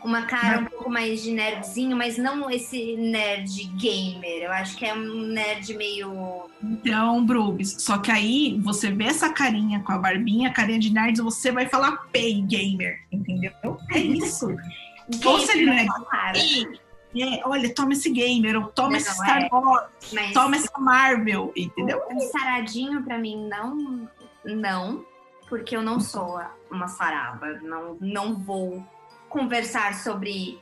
[0.08, 4.44] uma cara um pouco mais de nerdzinho, mas não esse nerd gamer.
[4.44, 6.50] Eu acho que é um nerd meio.
[6.64, 11.22] Então, Brubis, só que aí você vê essa carinha com a barbinha, carinha de nerd,
[11.22, 13.52] você vai falar pay gamer, entendeu?
[13.92, 14.48] É isso.
[15.26, 19.50] Ou se ele é, é, olha, toma esse gamer, ou toma não, esse Star é.
[19.50, 22.04] Wars, mas toma essa Marvel, entendeu?
[22.12, 24.10] Um saradinho pra mim não,
[24.44, 25.06] não,
[25.48, 28.86] porque eu não sou uma saraba, não, não vou
[29.30, 30.60] conversar sobre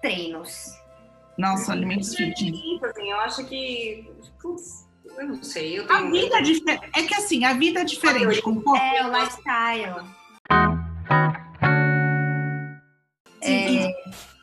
[0.00, 0.76] treinos?
[1.38, 2.82] Nossa, alimentos fitness.
[2.82, 4.10] Assim, eu acho que.
[4.40, 5.78] Putz, eu não sei.
[5.78, 5.98] Eu tenho...
[5.98, 6.90] A vida é diferente.
[6.94, 8.42] É que assim, a vida é diferente.
[8.42, 10.06] Com é, o lifestyle.
[13.42, 13.92] É,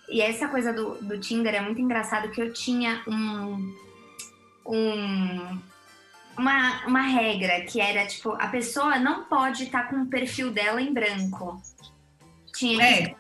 [0.10, 3.76] e essa coisa do, do Tinder é muito engraçado que eu tinha um,
[4.66, 5.60] um
[6.38, 10.52] uma, uma regra que era tipo a pessoa não pode estar tá com o perfil
[10.52, 11.62] dela em branco.
[12.56, 13.16] Tinha é.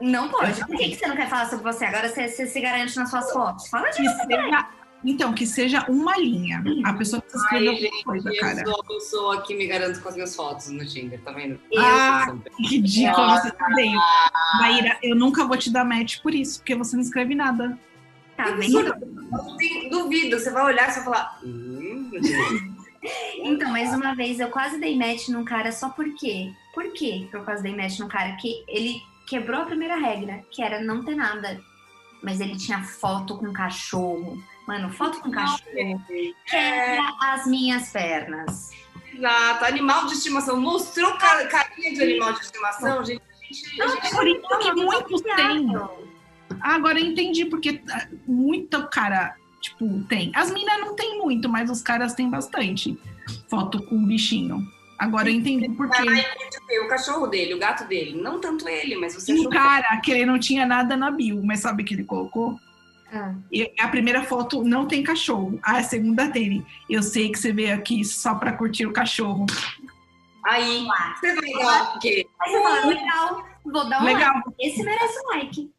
[0.00, 0.64] Não pode.
[0.66, 1.84] Por que, que você não quer falar sobre você?
[1.84, 3.68] Agora você, você se garante nas suas fotos.
[3.68, 4.26] Fala de você.
[4.26, 4.68] Seja,
[5.04, 6.62] então, que seja uma linha.
[6.84, 8.60] A pessoa precisa escrever Ai, gente, coisa, cara.
[8.60, 11.58] Eu sou a pessoa que me garanto com as minhas fotos no Tinder, tá vendo?
[11.76, 13.94] ah, que ridículo você tá bem.
[14.60, 17.78] Maíra, eu nunca vou te dar match por isso, porque você não escreve nada.
[18.36, 18.94] Tá vendo?
[19.90, 21.40] Duvido, você vai olhar e vai falar...
[21.44, 22.10] Hum,
[23.42, 26.52] então, mais uma vez, eu quase dei match num cara só por quê?
[26.72, 28.36] Por quê que eu quase dei match num cara?
[28.36, 31.58] Que ele quebrou a primeira regra, que era não ter nada.
[32.22, 34.38] Mas ele tinha foto com cachorro.
[34.68, 35.64] Mano, foto com cachorro
[36.46, 38.70] quebra as minhas pernas.
[39.10, 40.60] Exato, animal de estimação.
[40.60, 43.22] Mostrou carinha de animal de estimação, gente.
[43.78, 45.66] Não, por isso que muitos têm.
[46.60, 50.30] Agora eu entendi, porque ah, muito cara, tipo, tem.
[50.34, 52.98] As minas não tem muito, mas os caras têm bastante
[53.48, 54.62] foto com bichinho.
[55.02, 56.78] Agora eu entendi por quê.
[56.84, 58.22] O cachorro dele, o gato dele.
[58.22, 59.32] Não tanto ele, mas você.
[59.32, 62.56] Um cara que ele não tinha nada na bio, mas sabe o que ele colocou?
[63.12, 63.34] Ah.
[63.50, 65.58] E a primeira foto não tem cachorro.
[65.60, 66.64] A segunda tem.
[66.88, 69.44] Eu sei que você veio aqui só pra curtir o cachorro.
[70.44, 70.86] Aí,
[71.18, 72.24] você vai dar o quê?
[72.86, 74.34] Legal, vou dar um legal.
[74.34, 74.54] like.
[74.60, 75.72] Esse merece um like.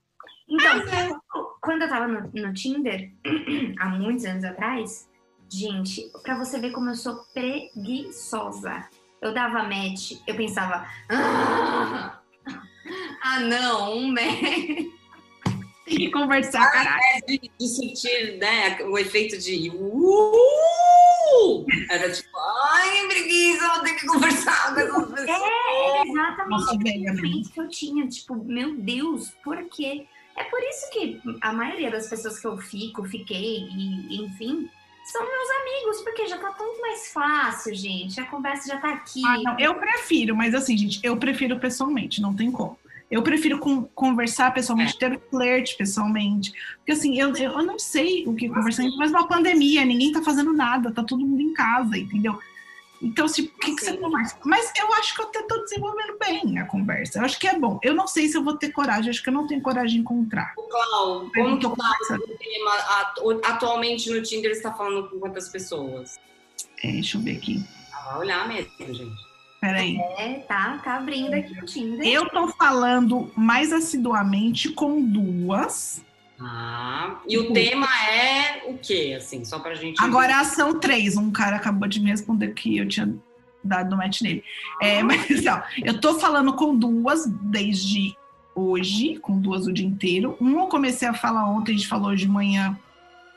[0.50, 3.10] Então, ah, quando eu tava no, no Tinder,
[3.80, 5.10] há muitos anos atrás,
[5.50, 8.90] gente, pra você ver como eu sou preguiçosa
[9.24, 12.20] eu dava match, eu pensava, ah,
[13.24, 14.92] ah não, um match.
[15.86, 17.02] Tem que conversar, caralho.
[17.28, 21.66] De, de sentir, né, o efeito de uh!
[21.90, 25.30] Era tipo, ai, preguiça, vou ter que conversar com essas pessoas.
[25.30, 26.50] É, exatamente.
[26.50, 27.14] Nossa, velha,
[27.54, 30.08] que eu tinha, tipo, meu Deus, por quê?
[30.36, 34.70] É por isso que a maioria das pessoas que eu fico, fiquei, e enfim,
[35.04, 38.20] são meus amigos, porque já tá tão mais fácil, gente.
[38.20, 39.22] A conversa já tá aqui.
[39.26, 42.78] Ah, não, eu prefiro, mas assim, gente, eu prefiro pessoalmente, não tem como.
[43.12, 45.10] Eu prefiro com, conversar pessoalmente, é.
[45.10, 46.52] ter flerte pessoalmente.
[46.78, 50.52] Porque assim, eu, eu não sei o que conversar, mas uma pandemia, ninguém tá fazendo
[50.52, 52.40] nada, tá todo mundo em casa, entendeu?
[53.04, 54.38] Então, se, o que, que você conversa?
[54.46, 57.20] Mas eu acho que eu até estou desenvolvendo bem a conversa.
[57.20, 57.78] Eu acho que é bom.
[57.84, 60.00] Eu não sei se eu vou ter coragem, acho que eu não tenho coragem de
[60.00, 60.56] encontrar.
[60.56, 63.42] Clau, como que tá o tema?
[63.44, 66.18] Atualmente no Tinder você está falando com quantas pessoas?
[66.82, 67.64] É, deixa eu ver aqui.
[67.92, 69.34] Ah, vai olhar mesmo, gente.
[69.60, 69.98] Peraí.
[70.18, 72.08] É, tá, tá abrindo aqui o Tinder.
[72.08, 76.04] Eu tô falando mais assiduamente com duas.
[76.40, 80.02] Ah, e o tema é o quê, assim, só pra gente...
[80.04, 83.14] Agora são três, um cara acabou de me responder que eu tinha
[83.64, 84.44] dado match nele.
[84.82, 85.04] É, ah.
[85.04, 88.16] mas, ó, eu tô falando com duas desde
[88.56, 90.38] hoje, com duas o dia inteiro.
[90.40, 92.78] Um eu comecei a falar ontem, a gente falou de manhã,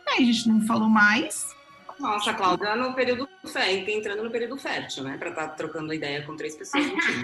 [0.08, 1.54] aí a gente não falou mais.
[1.98, 5.16] Nossa, Cláudia, no período fértil, entrando no período fértil, né?
[5.16, 7.22] Pra estar tá trocando ideia com três pessoas no time.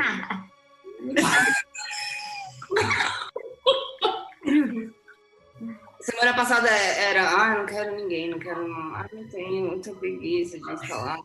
[6.02, 8.60] Semana passada era, ah, não quero ninguém, não quero.
[8.94, 11.18] Ah, não tenho muita preguiça de instalar.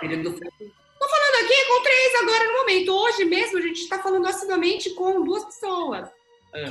[0.00, 2.92] Período Tô falando aqui com três agora no momento.
[2.92, 6.08] Hoje mesmo a gente está falando assiduamente com duas pessoas.
[6.54, 6.68] É.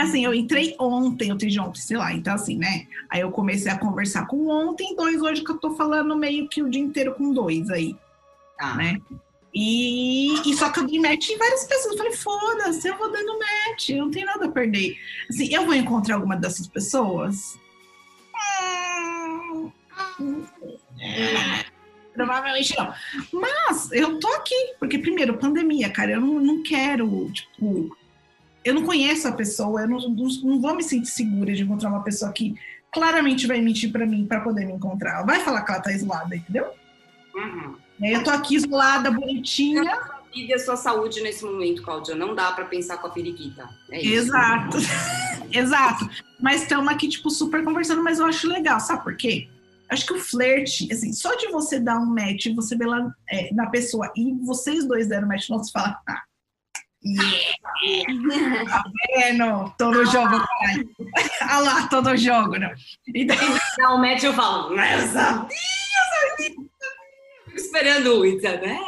[0.00, 2.86] assim, eu entrei ontem, eu tenho ontem, sei lá, então assim, né?
[3.10, 6.62] Aí eu comecei a conversar com ontem, dois hoje que eu tô falando meio que
[6.62, 7.96] o dia inteiro com dois aí.
[8.58, 8.76] Ah.
[8.76, 9.00] Né?
[9.54, 11.92] E, e, só que eu dei match em várias pessoas.
[11.92, 14.96] Eu falei, foda-se, eu vou dando match, eu não tenho nada a perder.
[15.28, 17.58] Assim, eu vou encontrar alguma dessas pessoas?
[22.14, 22.92] provavelmente não.
[23.32, 27.96] Mas eu tô aqui, porque primeiro, pandemia, cara, eu não, não quero, tipo,
[28.64, 31.88] eu não conheço a pessoa, eu não, não, não vou me sentir segura de encontrar
[31.88, 32.54] uma pessoa que
[32.92, 35.24] claramente vai mentir para mim para poder me encontrar.
[35.24, 36.70] Vai falar que ela tá isolada, entendeu?
[37.34, 37.76] Uhum.
[38.02, 39.98] Eu tô aqui isolada, bonitinha.
[40.34, 42.14] E a sua saúde nesse momento, Cláudia.
[42.14, 43.68] Não dá para pensar com a periquita.
[43.90, 44.78] É Exato.
[45.52, 46.08] Exato.
[46.40, 48.80] Mas estamos aqui, tipo, super conversando, mas eu acho legal.
[48.80, 49.48] Sabe por quê?
[49.90, 53.52] Acho que o flerte, assim, só de você dar um match, você vê lá é,
[53.52, 56.22] na pessoa e vocês dois deram match, não se fala, ah,
[57.04, 58.64] Yeah.
[58.68, 58.84] Tá
[59.16, 59.74] vendo?
[59.76, 60.88] Tô no jogo, caralho.
[61.42, 62.70] Olha lá, tô no jogo, não.
[63.08, 66.71] E daí dá um match eu falo, meu Deus, eu sabia
[67.54, 68.80] esperando o internet.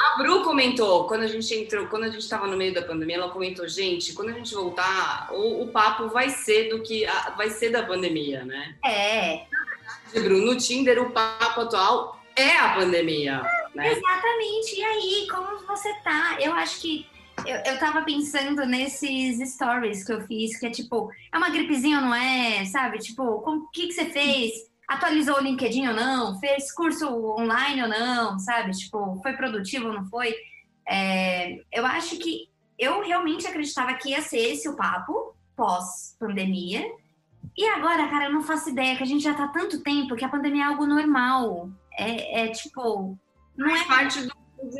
[0.00, 3.16] A Bru comentou, quando a gente entrou, quando a gente estava no meio da pandemia,
[3.16, 7.30] ela comentou, gente, quando a gente voltar, o, o papo vai ser do que a,
[7.30, 8.76] vai ser da pandemia, né?
[8.84, 9.46] É.
[10.20, 13.42] Bru, no Tinder, o papo atual é a pandemia.
[13.74, 13.92] Né?
[13.92, 14.76] Exatamente.
[14.76, 16.36] E aí, como você tá?
[16.40, 17.06] Eu acho que
[17.46, 21.98] eu, eu tava pensando nesses stories que eu fiz, que é tipo, é uma gripezinha
[21.98, 22.64] ou não é?
[22.64, 22.98] Sabe?
[22.98, 24.68] Tipo, o que, que você fez?
[24.88, 27.06] Atualizou o LinkedIn ou não, fez curso
[27.38, 28.70] online ou não, sabe?
[28.72, 30.34] Tipo, foi produtivo ou não foi?
[30.88, 32.48] É, eu acho que
[32.78, 36.82] eu realmente acreditava que ia ser esse o papo pós-pandemia.
[37.56, 40.14] E agora, cara, eu não faço ideia que a gente já tá há tanto tempo
[40.16, 41.68] que a pandemia é algo normal.
[41.92, 43.18] É, é tipo.
[43.56, 44.30] Não é parte do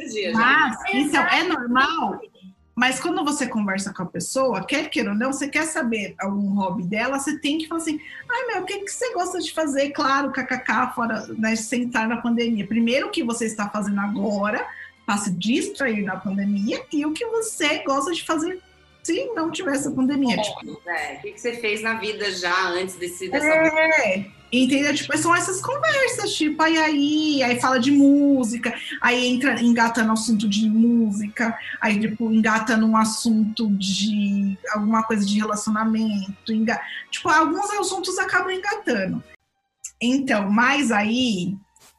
[0.09, 0.33] dia.
[0.33, 2.21] Mas, então, é normal
[2.79, 6.55] mas quando você conversa com a pessoa, quer queira ou não, você quer saber algum
[6.55, 9.53] hobby dela, você tem que falar assim: ai meu, o que, que você gosta de
[9.53, 9.91] fazer?
[9.91, 12.65] Claro, kkk, fora, né, sentar na pandemia.
[12.69, 14.65] Primeiro, o que você está fazendo agora
[15.05, 18.61] para se distrair na pandemia e o que você gosta de fazer
[19.03, 20.37] se não tivesse a pandemia.
[20.37, 20.89] É, tipo.
[20.89, 24.95] é, o que, que você fez na vida já antes desse, dessa é, Entendeu?
[24.95, 30.13] Tipo, são essas conversas, tipo, aí, aí, aí fala de música, aí entra, engata no
[30.13, 36.81] assunto de música, aí, tipo, engata num assunto de alguma coisa de relacionamento, enga...
[37.11, 39.23] tipo, alguns assuntos acabam engatando.
[40.01, 41.55] Então, mas aí.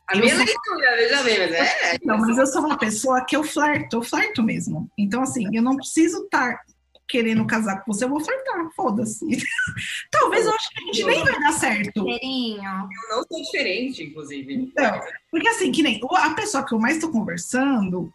[0.07, 0.43] A minha sou...
[0.43, 1.97] leitura, veja bem, mas é.
[2.03, 4.89] Não, mas eu sou uma pessoa que eu flerto, eu flerto mesmo.
[4.97, 6.62] Então, assim, eu não preciso estar
[7.09, 9.25] querendo casar com você, eu vou flertar, foda-se.
[10.11, 12.07] Talvez eu acho que a gente nem vai dar certo.
[12.07, 14.53] Eu não sou diferente, inclusive.
[14.53, 18.13] Então, porque assim, que nem a pessoa que eu mais estou conversando,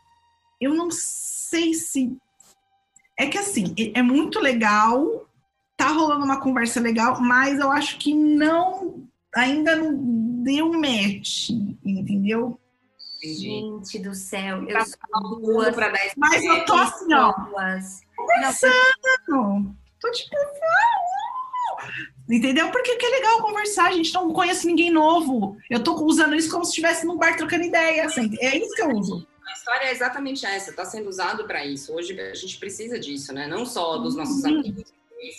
[0.61, 2.16] eu não sei se.
[3.18, 5.28] É que assim, é muito legal,
[5.76, 9.04] tá rolando uma conversa legal, mas eu acho que não.
[9.35, 9.92] Ainda não
[10.44, 11.50] deu match,
[11.85, 12.61] entendeu?
[13.20, 15.74] Gente do céu, eu tá sou duas,
[16.16, 17.33] mas eu tô assim, ó.
[17.33, 19.77] Duas conversando.
[20.01, 20.37] Tô tipo,
[22.29, 22.71] Entendeu?
[22.71, 25.57] Porque que é legal conversar, a gente não conhece ninguém novo.
[25.69, 28.07] Eu tô usando isso como se estivesse num bar trocando ideia.
[28.07, 28.35] Assim.
[28.41, 29.27] É isso que eu uso.
[29.47, 31.95] a história é exatamente essa, está sendo usado para isso.
[31.95, 33.47] Hoje a gente precisa disso, né?
[33.47, 34.61] Não só dos nossos uhum.
[34.61, 34.93] amigos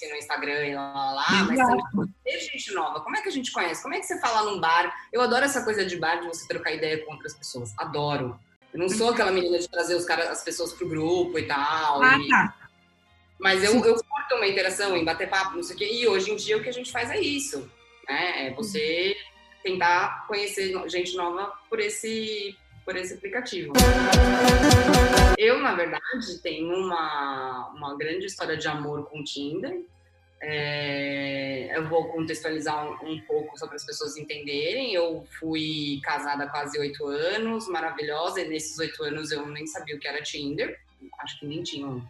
[0.10, 3.02] no Instagram e lá, lá, lá mas também ter gente nova.
[3.02, 3.84] Como é que a gente conhece?
[3.84, 4.92] Como é que você fala num bar?
[5.14, 7.74] Eu adoro essa coisa de bar, de você trocar ideia com outras pessoas.
[7.78, 8.40] Adoro.
[8.74, 12.02] Eu não sou aquela menina de trazer os caras, as pessoas pro grupo e tal.
[12.02, 12.28] Ah, e...
[12.28, 12.54] tá.
[13.40, 15.90] Mas eu, eu curto uma interação, em bater papo, não sei o quê.
[15.92, 17.70] E hoje em dia o que a gente faz é isso.
[18.08, 18.48] Né?
[18.48, 19.16] É você
[19.64, 23.74] tentar conhecer gente nova por esse, por esse aplicativo.
[25.38, 29.82] Eu, na verdade, tenho uma, uma grande história de amor com o Tinder.
[30.42, 34.94] É, eu vou contextualizar um, um, pouco só para as pessoas entenderem.
[34.94, 39.96] Eu fui casada há quase oito anos, maravilhosa, e nesses oito anos eu nem sabia
[39.96, 40.80] o que era Tinder.
[41.20, 42.06] Acho que nem tinham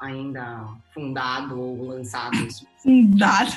[0.00, 2.36] ainda fundado ou lançado.
[2.82, 3.52] Fundado.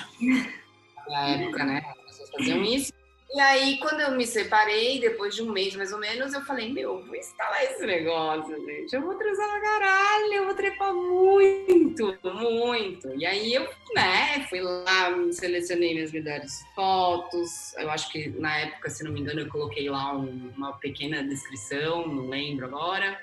[1.07, 1.81] Na época, né?
[1.85, 2.93] As pessoas faziam isso.
[3.31, 6.73] E aí, quando eu me separei, depois de um mês mais ou menos, eu falei,
[6.73, 8.91] meu, vou instalar esse negócio, gente.
[8.91, 13.13] Eu vou transar na caralho, eu vou trepar muito, muito.
[13.15, 17.75] E aí eu, né, fui lá, selecionei minhas melhores fotos.
[17.77, 21.23] Eu acho que na época, se não me engano, eu coloquei lá um, uma pequena
[21.23, 23.21] descrição, não lembro agora.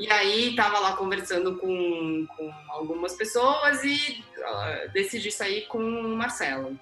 [0.00, 6.16] E aí tava lá conversando com, com algumas pessoas e uh, decidi sair com o
[6.16, 6.78] Marcelo.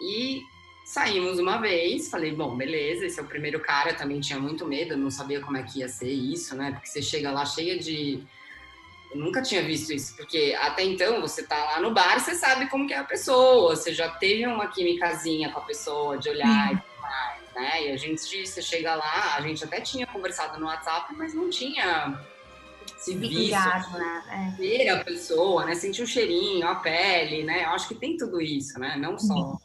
[0.00, 0.42] E
[0.86, 4.96] Saímos uma vez, falei, bom, beleza, esse é o primeiro cara, também tinha muito medo,
[4.96, 6.70] não sabia como é que ia ser isso, né?
[6.70, 8.22] Porque você chega lá cheia de.
[9.10, 12.68] Eu nunca tinha visto isso, porque até então você tá lá no bar, você sabe
[12.68, 16.74] como que é a pessoa, você já teve uma químicazinha com a pessoa, de olhar
[16.74, 17.86] e tudo mais, né?
[17.86, 21.48] E a gente, você chega lá, a gente até tinha conversado no WhatsApp, mas não
[21.48, 22.20] tinha
[22.98, 24.52] se visto, né?
[24.54, 24.56] É.
[24.56, 25.74] ver a pessoa, né?
[25.74, 27.64] Sentir o cheirinho, a pele, né?
[27.64, 28.96] Eu acho que tem tudo isso, né?
[28.96, 29.58] Não só uhum.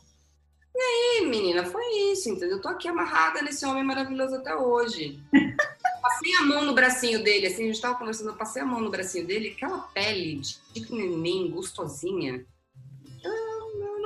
[0.73, 2.57] E aí, menina, foi isso, entendeu?
[2.57, 5.21] Eu tô aqui amarrada nesse homem maravilhoso até hoje.
[6.01, 8.79] passei a mão no bracinho dele, assim, a gente tava conversando, eu passei a mão
[8.79, 10.41] no bracinho dele, aquela pele
[10.73, 12.45] de neném gostosinha.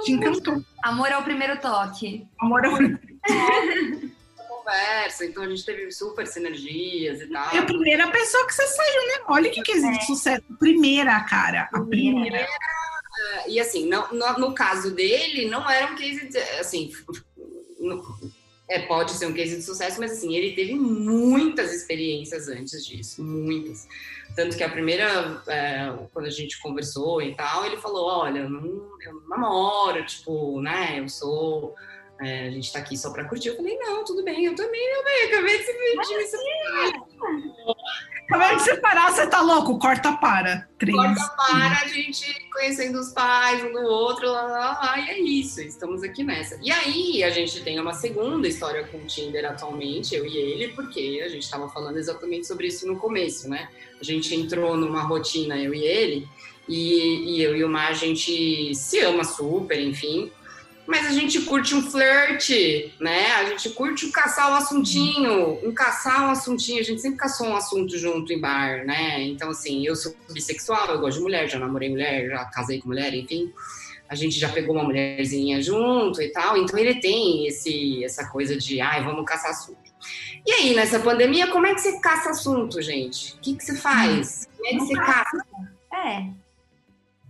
[0.03, 0.61] Te encantou.
[0.83, 2.27] Amor é o primeiro toque.
[2.39, 3.14] Amor é o primeiro
[4.47, 7.55] conversa, então a gente teve super sinergias e tal.
[7.55, 9.13] É a primeira pessoa que você saiu, né?
[9.27, 10.05] Olha o que, que existe é.
[10.05, 10.43] sucesso.
[10.59, 11.69] Primeira, cara.
[11.71, 12.21] A primeira.
[12.21, 12.47] primeira
[13.47, 16.91] e assim, no, no, no, caso dele, não era um case de, assim,
[18.69, 23.23] é, pode ser um case de sucesso, mas assim, ele teve muitas experiências antes disso,
[23.23, 23.87] muitas.
[24.35, 28.49] Tanto que a primeira, é, quando a gente conversou e tal, ele falou, olha, eu
[28.49, 28.65] não,
[29.01, 31.75] eu não namoro, tipo, né, eu sou...
[32.21, 33.49] É, a gente tá aqui só pra curtir.
[33.49, 36.15] Eu falei, não, tudo bem, eu também, meu bem, acabei de se pedir.
[38.25, 39.77] Acabei de separar, você tá louco?
[39.77, 40.67] Corta para.
[40.79, 40.95] Três.
[40.95, 45.19] Corta para, a gente conhecendo os pais um do outro, lá, lá, lá, e é
[45.19, 46.57] isso, estamos aqui nessa.
[46.63, 50.69] E aí, a gente tem uma segunda história com o Tinder atualmente, eu e ele,
[50.69, 53.69] porque a gente estava falando exatamente sobre isso no começo, né?
[53.99, 56.27] A gente entrou numa rotina, eu e ele,
[56.67, 60.31] e, e eu e o Mar, a gente se ama super, enfim,
[60.87, 63.31] mas a gente curte um flerte, né?
[63.33, 66.79] A gente curte um caçar um assuntinho, um caçar um assuntinho.
[66.79, 69.21] A gente sempre caçou um assunto junto em bar, né?
[69.23, 72.89] Então, assim, eu sou bissexual, eu gosto de mulher, já namorei mulher, já casei com
[72.89, 73.51] mulher, enfim.
[74.07, 76.55] A gente já pegou uma mulherzinha junto e tal.
[76.55, 79.79] Então, ele tem esse, essa coisa de, ai, vamos caçar assunto.
[80.45, 83.33] E aí, nessa pandemia, como é que você caça assunto, gente?
[83.33, 84.47] O que, que você faz?
[84.55, 85.45] Como é que você caça?
[85.91, 86.29] É.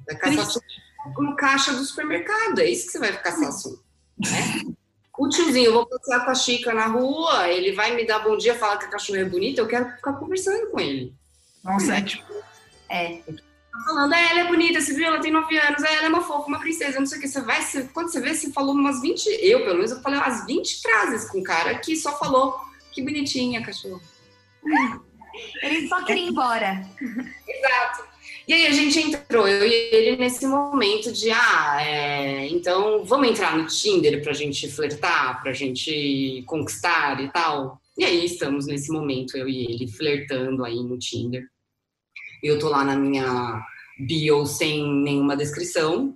[0.05, 0.84] Vai caçar assunto
[1.17, 2.59] no caixa do supermercado.
[2.59, 3.83] É isso que você vai ficar sem assunto.
[4.19, 4.75] Né?
[5.17, 8.35] O tiozinho, eu vou passear com a Chica na rua, ele vai me dar bom
[8.35, 11.13] dia, falar que a cachorro é bonita, eu quero ficar conversando com ele.
[11.63, 12.33] Nossa, é tipo.
[12.89, 13.21] É.
[13.85, 15.07] Falando, é, ela é bonita, você viu?
[15.07, 17.27] Ela tem 9 anos, é, ela é uma fofa, uma princesa, não sei o que.
[17.27, 20.19] Você vai, você, quando você vê, você falou umas 20, eu pelo menos, eu falei
[20.19, 22.59] umas 20 frases com o cara que só falou
[22.91, 24.01] que bonitinha, cachorro.
[25.61, 26.85] Ele só queria ir embora.
[27.47, 28.14] Exato.
[28.47, 33.27] E aí a gente entrou, eu e ele, nesse momento de, ah, é, então vamos
[33.27, 37.81] entrar no Tinder pra gente flertar, pra gente conquistar e tal.
[37.97, 41.43] E aí estamos nesse momento, eu e ele, flertando aí no Tinder.
[42.43, 43.65] Eu tô lá na minha
[43.97, 46.13] bio sem nenhuma descrição.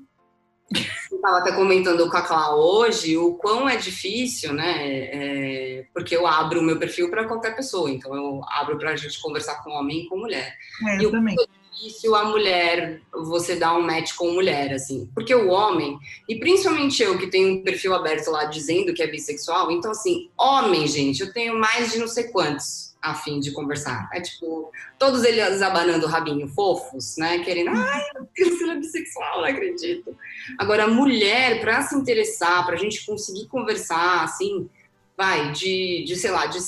[1.12, 4.84] Eu tava até comentando com a Clá hoje o quão é difícil, né?
[4.86, 8.96] É, porque eu abro o meu perfil para qualquer pessoa, então eu abro para a
[8.96, 10.56] gente conversar com homem e com mulher.
[10.88, 11.36] É, eu e também.
[11.80, 15.10] Difícil a mulher, você dar um match com mulher, assim.
[15.14, 19.08] Porque o homem, e principalmente eu que tenho um perfil aberto lá dizendo que é
[19.08, 23.52] bissexual, então, assim, homem, gente, eu tenho mais de não sei quantos a fim de
[23.52, 24.10] conversar.
[24.14, 27.40] É tipo, todos eles abanando o rabinho fofos, né?
[27.40, 30.16] Querendo, ai, meu é bissexual, não acredito.
[30.58, 34.70] Agora, mulher, para se interessar, pra gente conseguir conversar, assim,
[35.18, 36.60] vai, de, de sei lá, de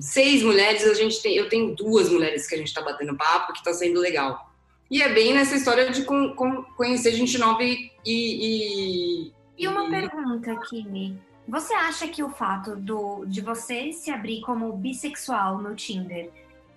[0.00, 3.52] seis mulheres, a gente tem, eu tenho duas mulheres que a gente está batendo papo,
[3.52, 4.50] que está sendo legal.
[4.90, 7.90] E é bem nessa história de com, com, conhecer gente nova e.
[8.04, 9.90] E, e uma e...
[9.90, 11.18] pergunta, Kimi.
[11.48, 16.30] Você acha que o fato do, de você se abrir como bissexual no Tinder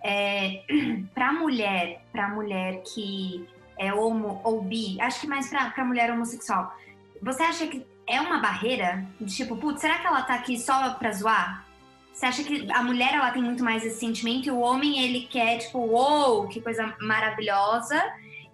[0.04, 0.64] é,
[1.14, 6.74] para mulher, para mulher que é homo ou bi, acho que mais para mulher homossexual,
[7.22, 9.06] você acha que é uma barreira?
[9.20, 11.65] De tipo, putz, será que ela tá aqui só pra zoar?
[12.16, 15.28] Você acha que a mulher ela tem muito mais esse sentimento e o homem ele
[15.30, 18.02] quer, tipo, uou, wow, que coisa maravilhosa.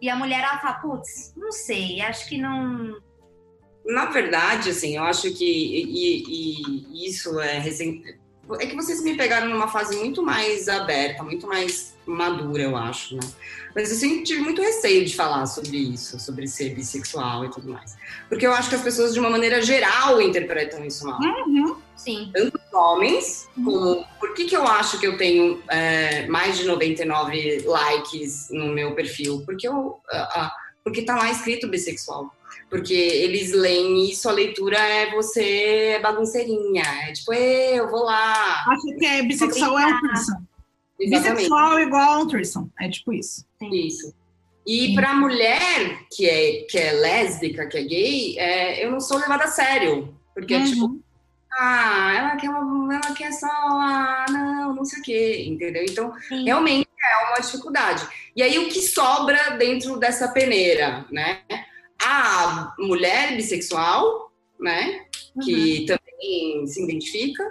[0.02, 3.00] E a mulher ela fala, putz, não sei, acho que não.
[3.86, 6.24] Na verdade, assim, eu acho que e,
[6.92, 8.20] e isso é recente.
[8.60, 13.16] É que vocês me pegaram numa fase muito mais aberta, muito mais madura, eu acho,
[13.16, 13.22] né?
[13.76, 17.72] Mas eu sempre tive muito receio de falar sobre isso, sobre ser bissexual e tudo
[17.72, 17.96] mais.
[18.28, 21.20] Porque eu acho que as pessoas, de uma maneira geral, interpretam isso mal.
[21.22, 21.78] Uhum.
[22.04, 22.32] Sim.
[22.34, 23.64] Tanto homens, uhum.
[23.64, 24.06] como.
[24.20, 28.96] Por que, que eu acho que eu tenho é, mais de 99 likes no meu
[28.96, 29.44] perfil?
[29.46, 30.00] Porque, eu,
[30.84, 32.34] porque tá lá escrito bissexual.
[32.70, 36.84] Porque eles leem isso, a leitura é você é bagunceirinha.
[37.08, 38.64] É tipo, eu vou lá.
[38.68, 40.42] Acho que é bissexual é um person.
[40.98, 42.72] Bissexual igual a um threesome.
[42.80, 43.46] É tipo isso.
[43.62, 44.14] Isso.
[44.66, 49.18] E para mulher que é, que é lésbica, que é gay, é, eu não sou
[49.18, 50.16] levada a sério.
[50.34, 50.62] Porque uhum.
[50.62, 51.01] é tipo,
[51.64, 55.84] ah, ela quer, uma, ela quer só, ah, não, não sei o quê, entendeu?
[55.88, 56.44] Então, Sim.
[56.46, 58.08] realmente é uma dificuldade.
[58.36, 61.42] E aí, o que sobra dentro dessa peneira, né?
[62.04, 65.06] A mulher bissexual, né?
[65.36, 65.44] Uhum.
[65.44, 67.44] Que também se identifica,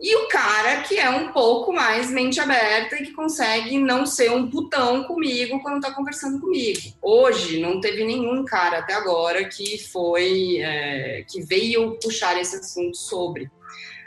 [0.00, 4.30] e o cara que é um pouco mais mente aberta e que consegue não ser
[4.30, 6.80] um putão comigo quando tá conversando comigo.
[7.02, 12.96] Hoje não teve nenhum cara até agora que foi é, que veio puxar esse assunto
[12.96, 13.50] sobre.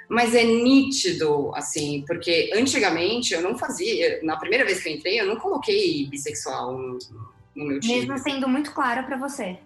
[0.09, 4.19] Mas é nítido, assim, porque antigamente eu não fazia.
[4.23, 6.99] Na primeira vez que eu entrei, eu não coloquei bissexual no,
[7.55, 7.99] no meu time.
[7.99, 9.57] Mesmo sendo muito claro para você.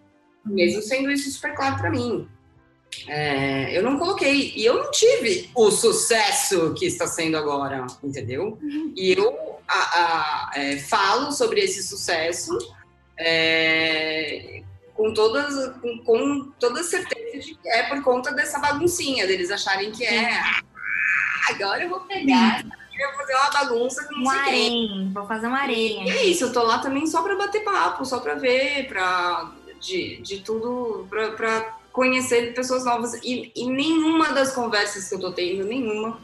[0.45, 2.28] Mesmo sendo isso super claro para mim.
[3.08, 4.54] É, eu não coloquei.
[4.56, 8.58] E eu não tive o sucesso que está sendo agora, entendeu?
[8.62, 8.93] Uhum.
[8.96, 12.58] E eu a, a, é, falo sobre esse sucesso
[13.18, 14.62] é,
[14.93, 19.91] com, todas, com, com toda certeza de que é por conta dessa baguncinha, deles acharem
[19.91, 20.34] que é.
[20.34, 20.62] Ah,
[21.50, 22.64] agora eu vou pegar.
[22.98, 26.04] Eu vou fazer uma bagunça com um harém, vou fazer uma areia.
[26.04, 29.52] E é isso, eu tô lá também só para bater papo, só para ver, para
[29.82, 33.14] de, de tudo, para conhecer pessoas novas.
[33.24, 36.20] E, e, nenhuma das conversas que eu tô tendo, nenhuma,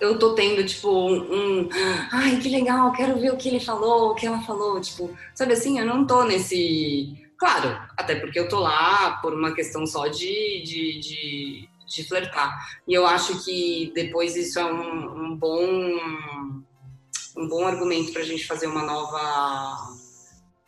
[0.00, 1.68] eu tô tendo, tipo, um, um,
[2.10, 4.80] Ai, que legal, quero ver o que ele falou, o que ela falou.
[4.80, 7.16] Tipo, sabe assim, eu não tô nesse.
[7.38, 12.52] Claro, até porque eu tô lá por uma questão só de, de, de, de flertar.
[12.86, 15.64] E eu acho que depois isso é um, um bom.
[17.36, 19.94] Um bom argumento pra gente fazer uma nova.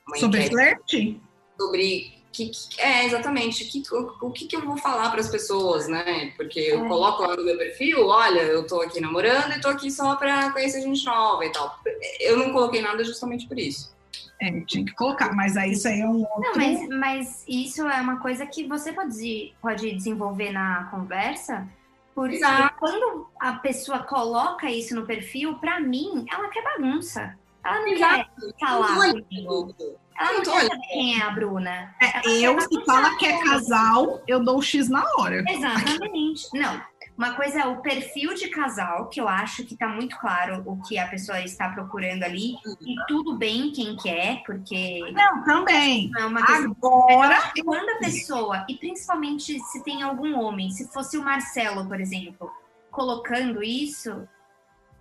[0.07, 1.21] Uma sobre flerte?
[1.59, 5.29] Sobre que, que, é exatamente que, o, o que, que eu vou falar para as
[5.29, 6.33] pessoas, né?
[6.37, 6.89] Porque eu é.
[6.89, 10.51] coloco lá no meu perfil, olha, eu tô aqui namorando e tô aqui só para
[10.51, 11.79] conhecer gente nova e tal.
[12.21, 13.93] Eu não coloquei nada justamente por isso.
[14.41, 16.41] É, tinha que colocar, mas aí isso aí é um outro...
[16.41, 21.69] Não, mas, mas isso é uma coisa que você pode, pode desenvolver na conversa,
[22.15, 22.75] porque Exato.
[22.79, 27.39] quando a pessoa coloca isso no perfil, para mim, ela quer bagunça.
[27.65, 28.31] Ela não Exato.
[28.41, 29.75] quer falar comigo.
[30.19, 31.95] Ela não quer saber quem é a Bruna.
[32.01, 35.45] É, eu, se fala que é casal, eu dou o X na hora.
[35.49, 36.49] Exatamente.
[36.53, 36.81] Não,
[37.17, 40.81] uma coisa é o perfil de casal, que eu acho que tá muito claro o
[40.83, 42.55] que a pessoa está procurando ali.
[42.81, 45.01] E tudo bem quem quer, porque.
[45.13, 46.11] Não, também.
[46.19, 47.53] É uma Agora.
[47.65, 52.51] Quando a pessoa, e principalmente se tem algum homem, se fosse o Marcelo, por exemplo,
[52.91, 54.27] colocando isso,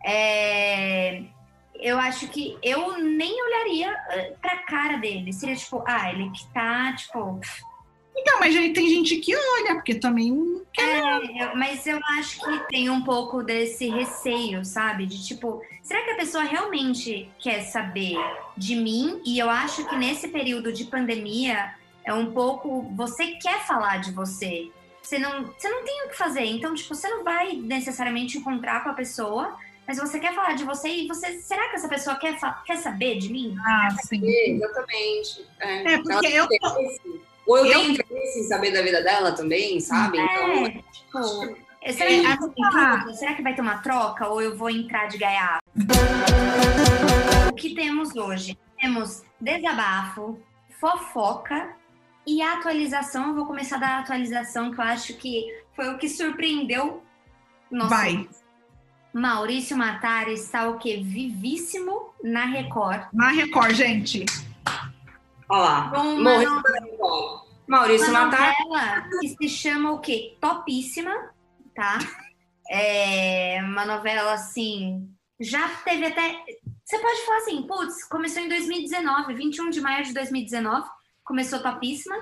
[0.04, 0.71] é
[1.82, 5.34] eu acho que eu nem olharia eh, pra cara dele.
[5.34, 7.40] Seria tipo, ah, ele que tá, tipo.
[8.16, 11.02] Então, mas aí tem gente que olha, porque também quer.
[11.02, 15.08] É, mas eu acho que tem um pouco desse receio, sabe?
[15.08, 18.16] De tipo, será que a pessoa realmente quer saber
[18.56, 19.20] de mim?
[19.26, 21.74] E eu acho que nesse período de pandemia
[22.06, 22.84] é um pouco.
[22.96, 24.70] Você quer falar de você.
[25.02, 26.46] Você não, você não tem o que fazer.
[26.46, 29.58] Então, tipo, você não vai necessariamente encontrar com a pessoa
[29.92, 31.42] mas você quer falar de você e você.
[31.42, 33.58] Será que essa pessoa quer, quer saber de mim?
[33.60, 34.26] Ah, sim.
[34.26, 35.46] Exatamente.
[35.60, 36.48] É, é porque eu.
[37.46, 40.18] Ou eu, eu tenho interesse em saber da vida dela também, sabe?
[40.18, 40.86] É, então.
[40.94, 41.58] Tipo,
[41.92, 45.62] será, que, é, será que vai ter uma troca ou eu vou entrar de gaiato?
[47.50, 48.58] o que temos hoje?
[48.80, 50.40] Temos desabafo,
[50.80, 51.76] fofoca
[52.26, 53.28] e atualização.
[53.28, 57.04] Eu vou começar da atualização, que eu acho que foi o que surpreendeu
[57.70, 57.90] nosso.
[57.90, 58.30] Vai.
[59.14, 61.02] Maurício Matar está o quê?
[61.04, 63.08] Vivíssimo na Record.
[63.12, 64.26] Na Record, gente.
[65.50, 66.04] Olha lá.
[66.04, 66.62] Morreu
[67.68, 68.54] Maurício uma Matar.
[68.64, 70.38] novela que se chama o quê?
[70.40, 71.14] Topíssima,
[71.76, 72.00] tá?
[72.70, 75.10] É uma novela assim.
[75.40, 76.44] Já teve até.
[76.86, 80.88] Você pode falar assim, putz, começou em 2019, 21 de maio de 2019,
[81.24, 82.16] começou topíssima.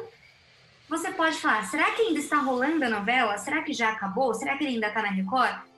[0.88, 3.38] Você pode falar, será que ainda está rolando a novela?
[3.38, 4.34] Será que já acabou?
[4.34, 5.69] Será que ele ainda tá na Record?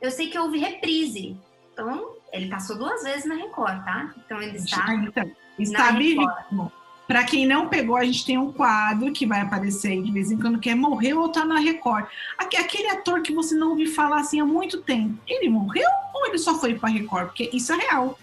[0.00, 1.36] Eu sei que houve reprise.
[1.72, 4.12] Então, ele passou duas vezes na Record, tá?
[4.24, 4.94] Então ele está.
[4.94, 6.72] Então, está vivíssimo.
[7.06, 10.30] Para quem não pegou, a gente tem um quadro que vai aparecer aí de vez
[10.30, 12.04] em quando, que é Morreu ou tá na Record.
[12.36, 16.26] Aque- Aquele ator que você não ouviu falar assim há muito tempo, ele morreu ou
[16.26, 17.28] ele só foi para Record?
[17.28, 18.18] Porque isso é real.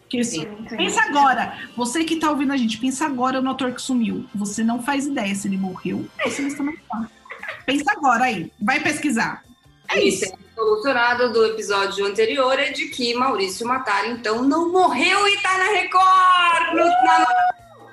[0.00, 3.82] Porque isso- Pensa agora, você que tá ouvindo a gente, pensa agora no ator que
[3.82, 4.24] sumiu.
[4.34, 7.08] Você não faz ideia se ele morreu ou se ele está na Record.
[7.66, 9.44] Pensa agora aí, vai pesquisar.
[9.88, 10.24] É isso.
[10.24, 15.56] Isso, solucionado do episódio anterior é de que Maurício Matar, então, não morreu e tá
[15.56, 16.74] na Record!
[16.74, 17.50] No- na-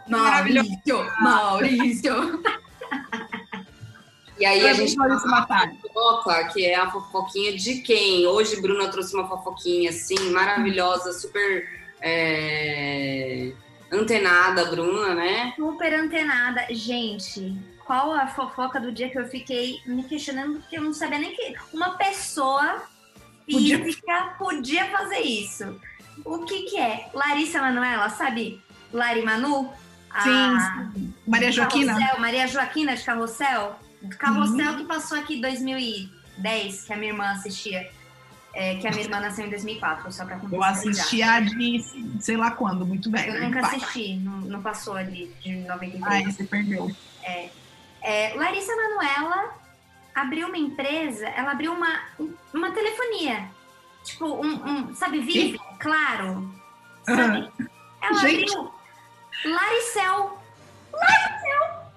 [0.10, 1.06] Maravilhoso!
[1.22, 2.44] Maurício!
[4.38, 5.72] E aí a gente Maurício Matar.
[5.82, 8.28] fofoca, que é a fofoquinha de quem?
[8.28, 11.66] Hoje Bruna trouxe uma fofoquinha assim, maravilhosa, super
[12.02, 13.52] é,
[13.92, 15.54] antenada, Bruna, né?
[15.56, 16.68] Super antenada.
[16.70, 17.58] Gente,
[17.88, 21.34] qual a fofoca do dia que eu fiquei me questionando porque eu não sabia nem
[21.34, 22.84] que uma pessoa
[23.50, 25.80] Podia- física podia fazer isso.
[26.26, 27.10] O que que é?
[27.14, 28.62] Larissa Manoela, sabe?
[28.92, 29.72] Lari Manu?
[30.12, 30.22] A-
[30.94, 31.94] Sim, Maria Joaquina.
[31.94, 33.76] Carrossel, Maria Joaquina de Carrossel.
[34.20, 37.90] Carrossel que passou aqui em 2010, que a minha irmã assistia.
[38.54, 41.80] É, que a minha irmã nasceu em 2004, só pra Eu assisti a de
[42.20, 43.28] sei lá quando, muito bem.
[43.28, 46.04] Eu nunca assisti, não, não passou ali de 93.
[46.04, 46.92] Ai, você perdeu.
[47.24, 47.50] É,
[48.36, 49.54] Larissa Manoela
[50.16, 52.00] abriu uma empresa, ela abriu uma,
[52.54, 53.50] uma telefonia.
[54.04, 55.60] Tipo, um, um- sabe, Vive?
[55.80, 56.50] Claro.
[57.06, 57.52] Sabe?
[58.02, 58.52] Ela Gente.
[58.56, 58.72] abriu
[59.46, 60.38] Laricel.
[60.94, 61.88] Laricel!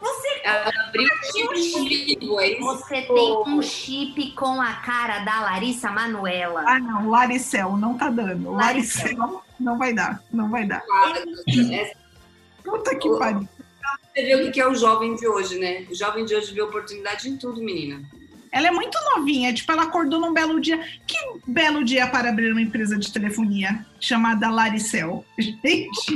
[0.00, 1.08] Você, Ela abriu
[1.50, 2.60] o chip é isso?
[2.60, 6.62] você tem um chip com a cara da Larissa Manoela.
[6.66, 8.52] Ah, não, Laricel, não tá dando.
[8.52, 9.16] Laricel.
[9.16, 10.82] Laricel não vai dar, não vai dar.
[11.72, 11.92] É,
[12.62, 13.48] Puta que pariu.
[14.14, 15.86] Você vê o que é o jovem de hoje, né?
[15.90, 18.02] O jovem de hoje vê oportunidade em tudo, menina.
[18.54, 20.78] Ela é muito novinha, tipo, ela acordou num belo dia.
[21.04, 25.24] Que belo dia para abrir uma empresa de telefonia chamada Laricel.
[25.36, 26.14] Gente,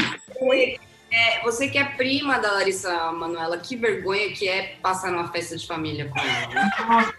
[1.11, 5.57] É, você que é prima da Larissa Manoela, que vergonha que é passar numa festa
[5.57, 7.13] de família com ela.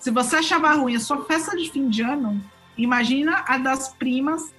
[0.00, 2.42] se você achava ruim a sua festa de fim de ano,
[2.76, 4.52] imagina a das primas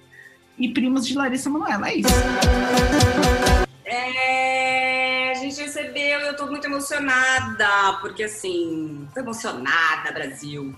[0.57, 1.89] e primos de Larissa Manoela.
[1.89, 2.13] É isso.
[6.13, 10.73] É, eu tô muito emocionada, porque assim, tô emocionada, Brasil.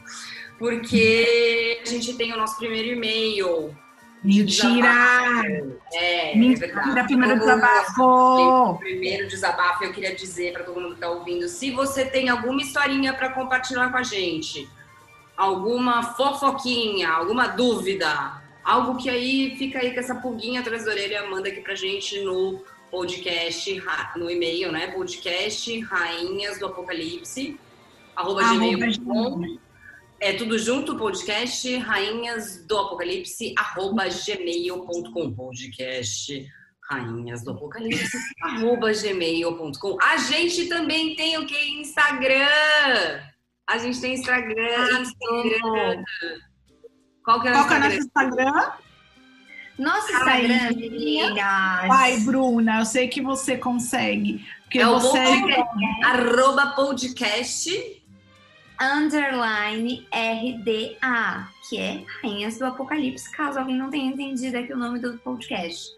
[0.57, 3.75] Porque a gente tem o nosso primeiro e-mail.
[4.23, 5.43] Mentira!
[5.93, 7.07] É, é Mentira, verdade.
[7.07, 8.77] primeiro desabafo!
[8.79, 12.61] primeiro desabafo, eu queria dizer para todo mundo que tá ouvindo, se você tem alguma
[12.61, 14.67] historinha para compartilhar com a gente,
[15.37, 21.29] alguma fofoquinha, alguma dúvida, algo que aí fica aí com essa pulguinha atrás da orelha,
[21.29, 22.63] manda aqui pra gente no
[22.95, 23.83] podcast,
[24.15, 24.87] no e-mail, né?
[24.87, 27.59] Podcast rainhas do apocalipse,
[28.15, 29.35] arroba gmail.com.
[29.35, 29.59] gmail.
[30.21, 35.33] É tudo junto, podcast rainhas do apocalipse, arroba gmail.com.
[35.33, 36.47] Podcast
[36.89, 39.97] rainhas do apocalipse, arroba gmail.com.
[40.01, 41.81] A gente também tem o que?
[41.81, 42.47] Instagram!
[43.67, 46.03] A gente tem Instagram, Instagram.
[47.25, 48.71] Qual que é o Qual é o nosso Instagram?
[49.77, 49.93] Instagram?
[49.93, 51.87] Nosso Ai, Instagram, meninas.
[51.87, 54.45] Vai, Bruna, eu sei que você consegue.
[54.63, 56.05] Porque É o você podcast.
[56.05, 58.01] Arroba podcast.
[58.81, 64.99] underline RDA, que é Rainhas do Apocalipse, caso alguém não tenha entendido aqui o nome
[64.99, 65.91] do podcast.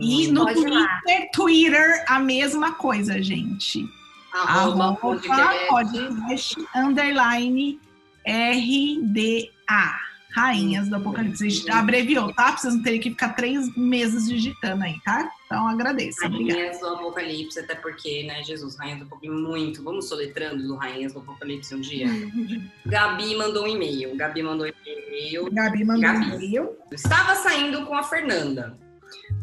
[0.00, 0.46] E no.
[0.46, 3.84] Twitter, Twitter, a mesma coisa, gente.
[4.32, 5.68] Arroba Arroba podcast.
[5.68, 7.78] podcast underline
[8.26, 10.11] RDA.
[10.34, 11.46] Rainhas do Apocalipse.
[11.46, 12.44] A gente abreviou, tá?
[12.52, 15.30] Pra vocês não terem que ficar três meses digitando aí, tá?
[15.46, 16.24] Então agradeço.
[16.24, 16.58] Obrigada.
[16.60, 19.82] Rainhas do Apocalipse, até porque, né, Jesus, Rainhas do Apocalipse, muito.
[19.82, 22.06] Vamos soletrando do Rainhas do Apocalipse um dia.
[22.86, 24.16] Gabi mandou um e-mail.
[24.16, 25.50] Gabi mandou um e-mail.
[25.52, 26.34] Gabi mandou um Gabi.
[26.46, 26.70] e-mail.
[26.90, 28.78] Estava saindo com a Fernanda.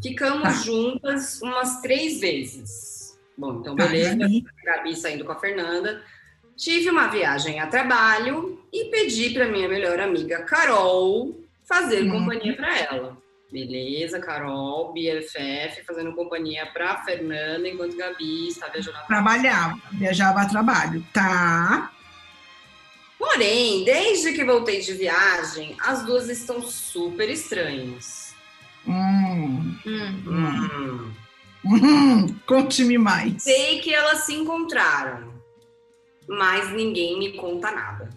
[0.02, 0.52] Ficamos Tá.
[0.52, 3.18] juntas umas três vezes.
[3.38, 4.16] Bom, então Tá, beleza.
[4.18, 4.46] Gabi.
[4.66, 6.02] Gabi saindo com a Fernanda.
[6.60, 12.12] Tive uma viagem a trabalho e pedi para minha melhor amiga Carol fazer Hum.
[12.12, 13.18] companhia para ela.
[13.50, 18.98] Beleza, Carol, BFF, fazendo companhia para Fernanda enquanto Gabi está viajando.
[19.08, 21.02] Trabalhava, viajava a trabalho.
[21.14, 21.92] Tá.
[23.18, 28.36] Porém, desde que voltei de viagem, as duas estão super estranhas.
[28.86, 30.24] Hum, Hum.
[30.28, 31.12] Hum.
[31.66, 33.44] hum, Conte-me mais.
[33.44, 35.29] Sei que elas se encontraram,
[36.30, 38.08] mas ninguém me conta nada.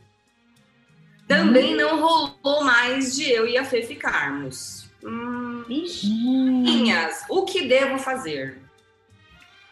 [1.27, 4.91] Também não rolou mais de eu e a Fê ficarmos.
[5.03, 5.65] Hum.
[6.05, 8.61] Hum, Minhas, o que devo fazer?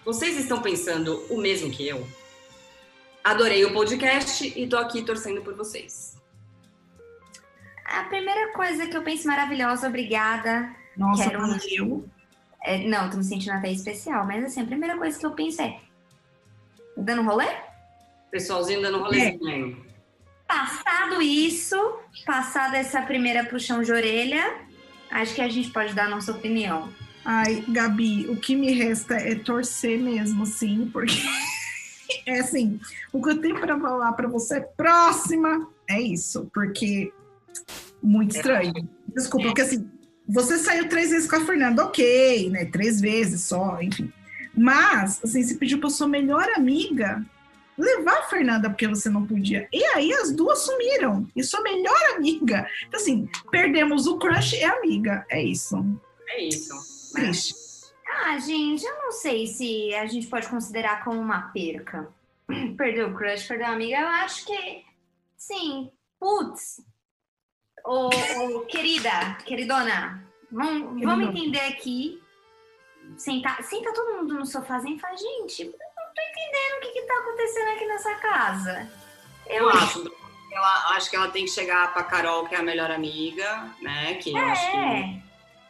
[0.05, 2.09] Vocês estão pensando o mesmo que eu?
[3.23, 6.17] Adorei o podcast e tô aqui torcendo por vocês.
[7.85, 10.75] A primeira coisa que eu penso maravilhosa, obrigada.
[10.97, 11.49] Nossa, Quero um.
[11.49, 12.09] valeu.
[12.63, 15.61] É, não, tô me sentindo até especial, mas assim, a primeira coisa que eu penso
[15.61, 15.79] é.
[16.97, 17.70] Dando rolê?
[18.31, 19.85] Pessoalzinho dando rolezinho.
[20.47, 21.77] Passado isso,
[22.27, 24.59] passada essa primeira puxão de orelha,
[25.11, 26.93] acho que a gente pode dar a nossa opinião.
[27.25, 31.15] Ai, Gabi, o que me resta é torcer mesmo, sim, porque
[32.27, 32.81] é assim,
[33.13, 37.13] o que eu tenho para falar para você é próxima, é isso, porque
[38.03, 38.73] muito estranho.
[39.15, 39.89] Desculpa, porque assim,
[40.27, 42.65] você saiu três vezes com a Fernanda, ok, né?
[42.65, 44.13] Três vezes só, enfim.
[44.57, 47.25] Mas, assim, você pediu para sua melhor amiga
[47.81, 49.69] levar a Fernanda porque você não podia.
[49.73, 51.27] E aí as duas sumiram.
[51.35, 52.69] E sua melhor amiga.
[52.87, 55.25] Então, assim, perdemos o crush e a amiga.
[55.31, 55.77] É isso.
[56.29, 57.13] É isso.
[57.15, 57.55] Triste.
[58.07, 62.09] Ah, gente, eu não sei se a gente pode considerar como uma perca.
[62.77, 63.99] Perdeu o crush, perdeu a amiga.
[63.99, 64.85] Eu acho que,
[65.37, 66.85] sim, putz.
[67.85, 72.21] Ô, ô, querida, queridona, vamos, vamos entender aqui.
[73.17, 75.73] Senta, senta todo mundo no sofazinho e fala, gente,
[76.21, 78.89] tô entendendo o que, que tá acontecendo aqui nessa casa.
[79.47, 80.21] Eu Eu acho.
[80.53, 84.15] Ela, acho que ela tem que chegar pra Carol, que é a melhor amiga, né?
[84.15, 84.77] Que eu acho que.
[84.77, 85.23] É,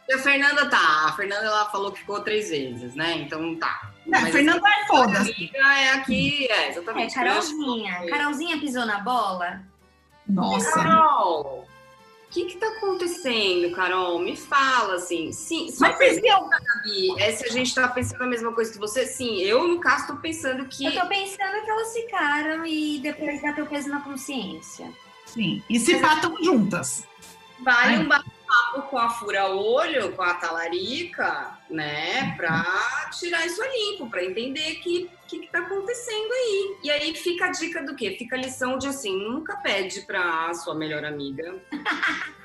[0.09, 1.05] E a Fernanda tá.
[1.07, 3.13] A Fernanda ela falou que ficou três vezes, né?
[3.17, 3.91] Então tá.
[4.07, 5.31] Não, Mas Fernanda é a foda-se.
[5.31, 7.13] amiga é aqui, é, é, exatamente.
[7.13, 8.05] Carolzinha.
[8.09, 9.61] Carolzinha pisou na bola?
[10.27, 10.71] Nossa.
[10.71, 11.67] Carol,
[12.31, 14.17] o que que tá acontecendo, Carol?
[14.19, 15.33] Me fala, assim.
[15.33, 16.47] Sim, só Mas viam?
[16.47, 19.05] Gabi, é se a gente tá pensando a mesma coisa que você.
[19.05, 20.85] Sim, eu, no caso, tô pensando que.
[20.85, 24.89] Eu tô pensando que elas ficaram e depois bateu peso na consciência.
[25.25, 25.61] Sim.
[25.69, 27.05] E se batam juntas.
[27.59, 27.99] Vale Ai.
[27.99, 32.33] um bate-papo com a fura-olho, com a talarica, né?
[32.37, 36.77] Pra tirar isso a limpo, pra entender que que, que tá acontecendo aí.
[36.83, 38.15] E aí fica a dica do quê?
[38.19, 41.55] Fica a lição de assim, nunca pede pra sua melhor amiga.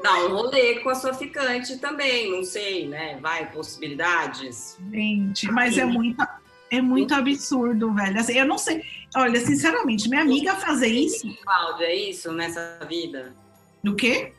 [0.00, 3.18] Dar um rolê com a sua ficante também, não sei, né?
[3.20, 4.78] Vai, possibilidades.
[4.92, 6.24] Gente, mas é muito,
[6.70, 8.20] é muito absurdo, velho.
[8.20, 8.84] Assim, eu não sei.
[9.16, 11.36] Olha, sinceramente, minha amiga fazer isso.
[11.42, 13.34] Cláudia, é isso nessa vida?
[13.82, 14.32] Do quê?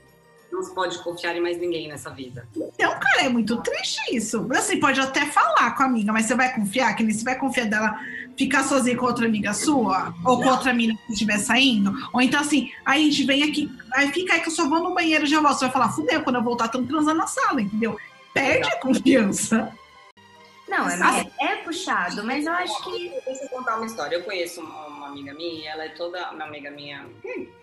[0.50, 2.48] Não se pode confiar em mais ninguém nessa vida.
[2.56, 4.48] Então, é muito triste isso.
[4.52, 6.96] Assim, pode até falar com a amiga, mas você vai confiar?
[6.96, 8.00] Que nem você vai confiar dela
[8.38, 10.14] ficar sozinha com outra amiga sua?
[10.26, 11.94] Ou com outra amiga que estiver saindo?
[12.14, 14.82] Ou então, assim, aí a gente vem aqui, aí fica aí que eu só vou
[14.82, 15.60] no banheiro e já volto.
[15.60, 17.98] Você vai falar, fudeu, quando eu voltar, estamos transando na sala, entendeu?
[18.34, 19.74] Perde a confiança.
[20.70, 23.10] Não, é, é puxado, mas eu acho que.
[23.26, 24.16] Deixa eu contar uma história.
[24.16, 26.32] Eu conheço uma, uma amiga minha, ela é toda.
[26.32, 27.08] Uma amiga minha,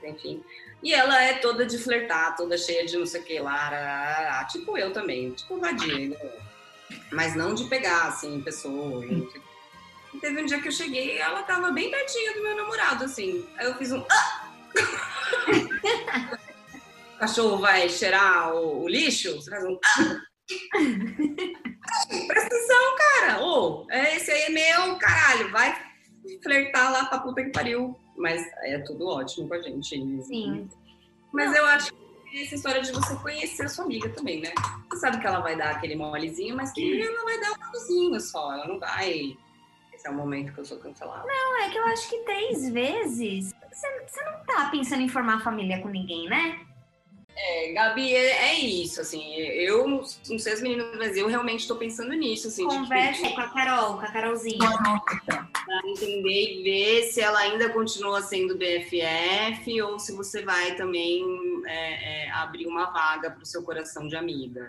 [0.03, 0.43] enfim.
[0.83, 4.77] E ela é toda de flertar, toda cheia de não sei o que lá, tipo
[4.77, 6.07] eu também, tipo vadia.
[6.07, 6.33] eu.
[7.11, 9.11] Mas não de pegar, assim, pessoas.
[9.11, 9.41] não sei o quê.
[10.15, 13.05] E teve um dia que eu cheguei e ela tava bem pertinho do meu namorado,
[13.05, 13.47] assim.
[13.57, 14.05] Aí eu fiz um.
[14.11, 14.49] "Ah!"
[17.15, 19.79] o cachorro vai cheirar o, o lixo, você faz um.
[19.85, 20.21] "Ah!"
[22.29, 23.43] Presta atenção, cara.
[23.43, 25.51] Ô, é, esse aí é meu, caralho.
[25.51, 25.77] Vai
[26.43, 27.99] flertar lá pra puta que pariu.
[28.17, 30.23] Mas é tudo ótimo com a gente.
[30.23, 30.69] Sim.
[31.33, 34.53] Mas eu acho que essa história de você conhecer a sua amiga também, né?
[34.91, 38.21] Você sabe que ela vai dar aquele molezinho, mas que ela vai dar um molezinho
[38.21, 38.53] só.
[38.53, 39.37] Ela não vai.
[39.93, 41.27] Esse é o momento que eu sou cancelada.
[41.27, 43.53] Não, é que eu acho que três vezes.
[43.71, 46.67] Você, você não tá pensando em formar família com ninguém, né?
[47.39, 49.35] É, Gabi, é, é isso, assim.
[49.35, 50.05] Eu não
[50.39, 52.67] sei as meninas, mas eu realmente tô pensando nisso, assim.
[52.67, 54.59] de, Conversa com a Carol, com a Carolzinha.
[55.27, 61.23] Pra entender e ver se ela ainda continua sendo BFF ou se você vai também
[61.67, 64.69] é, é, abrir uma vaga pro seu coração de amiga.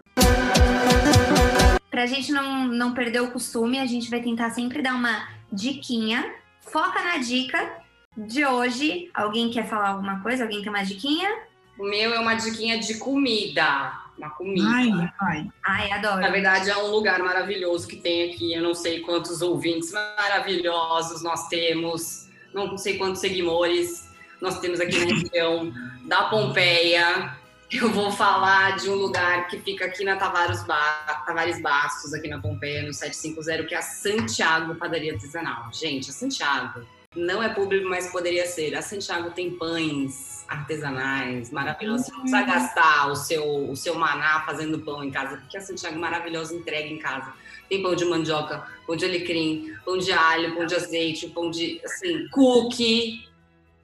[1.89, 6.36] Pra gente não, não perder o costume, a gente vai tentar sempre dar uma diquinha.
[6.59, 7.78] Foca na dica
[8.18, 9.09] de hoje.
[9.13, 10.43] Alguém quer falar alguma coisa?
[10.43, 11.47] Alguém tem uma diquinha?
[11.80, 13.93] O meu é uma diquinha de comida.
[14.17, 14.67] Uma comida.
[14.67, 15.47] Ai, ai.
[15.63, 16.21] Ai, adoro.
[16.21, 18.53] Na verdade, é um lugar maravilhoso que tem aqui.
[18.53, 22.28] Eu não sei quantos ouvintes maravilhosos nós temos.
[22.53, 24.09] Não sei quantos seguidores
[24.41, 25.71] nós temos aqui na região
[26.05, 27.36] da Pompeia.
[27.69, 32.30] Eu vou falar de um lugar que fica aqui na Tavares, ba Tavares Bastos, aqui
[32.30, 35.69] na Pompeia, no 750, que é a Santiago Padaria Artesanal.
[35.73, 36.88] Gente, a Santiago
[37.18, 38.76] não é público, mas poderia ser.
[38.76, 42.05] A Santiago tem pães artesanais maravilhosos.
[42.05, 45.61] Você não precisa gastar o seu, o seu maná fazendo pão em casa, porque a
[45.61, 47.34] Santiago é maravilhosa entrega em casa.
[47.68, 51.82] Tem pão de mandioca, pão de alecrim, pão de alho, pão de azeite, pão de,
[51.84, 53.28] assim, cookie.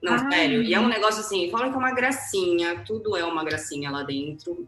[0.00, 0.30] Não, Ai.
[0.30, 0.62] sério.
[0.62, 4.02] E é um negócio assim, fala que é uma gracinha, tudo é uma gracinha lá
[4.02, 4.66] dentro.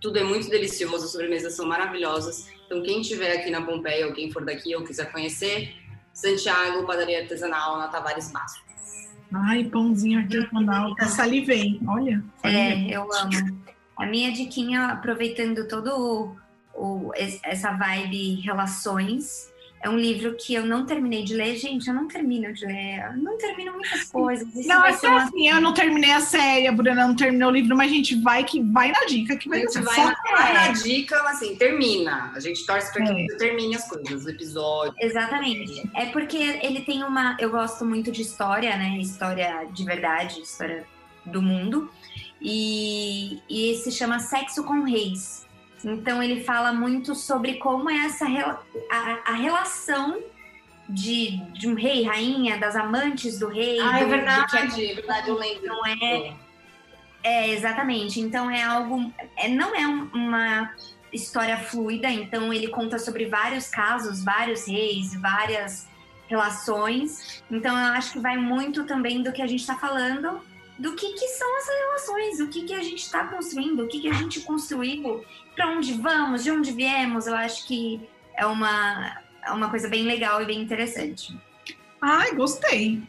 [0.00, 2.48] Tudo é muito delicioso, as sobremesas são maravilhosas.
[2.66, 5.74] Então, quem estiver aqui na Pompeia, ou quem for daqui ou quiser conhecer,
[6.14, 8.62] Santiago, padaria artesanal na Tavares Bastos.
[9.32, 12.22] Ai, pãozinho artesanal, até salivei, olha.
[12.40, 12.92] Salivei.
[12.92, 13.64] É, eu amo.
[13.96, 16.36] A minha diquinha, aproveitando todo
[16.72, 19.52] o, o, essa vibe relações,
[19.84, 21.56] é um livro que eu não terminei de ler.
[21.56, 23.04] Gente, eu não termino de ler.
[23.04, 24.48] Eu não termino muitas coisas.
[24.54, 25.22] Isso não, é uma...
[25.24, 28.14] assim, eu não terminei a série, a Bruna não terminou o livro, mas a gente
[28.14, 29.36] vai que vai na dica.
[29.36, 32.32] Que vai, a gente vai, na, vai na dica, assim, termina.
[32.34, 33.36] A gente torce para que é.
[33.36, 34.94] termine as coisas, o episódio.
[34.98, 35.82] Exatamente.
[35.92, 37.36] É porque ele tem uma...
[37.38, 38.96] Eu gosto muito de história, né?
[38.98, 40.86] História de verdade, história
[41.26, 41.90] do mundo.
[42.40, 45.43] E, e se chama Sexo com Reis
[45.84, 48.26] então ele fala muito sobre como é essa
[48.90, 50.18] a, a relação
[50.88, 53.80] de, de, um rei, rainha, das amantes do rei.
[53.80, 55.66] Ah, é do, é verdade, é verdade, eu lembro.
[55.66, 56.34] Não é,
[57.22, 58.20] é, exatamente.
[58.20, 59.12] Então é algo.
[59.36, 60.70] É, não é uma
[61.12, 65.88] história fluida, então ele conta sobre vários casos, vários reis, várias
[66.28, 67.42] relações.
[67.50, 70.40] Então eu acho que vai muito também do que a gente está falando
[70.78, 74.00] do que, que são essas relações, o que, que a gente está construindo, o que,
[74.00, 77.26] que a gente construiu, para onde vamos, de onde viemos.
[77.26, 78.00] Eu acho que
[78.36, 81.38] é uma, é uma coisa bem legal e bem interessante.
[82.00, 83.02] Ai, gostei.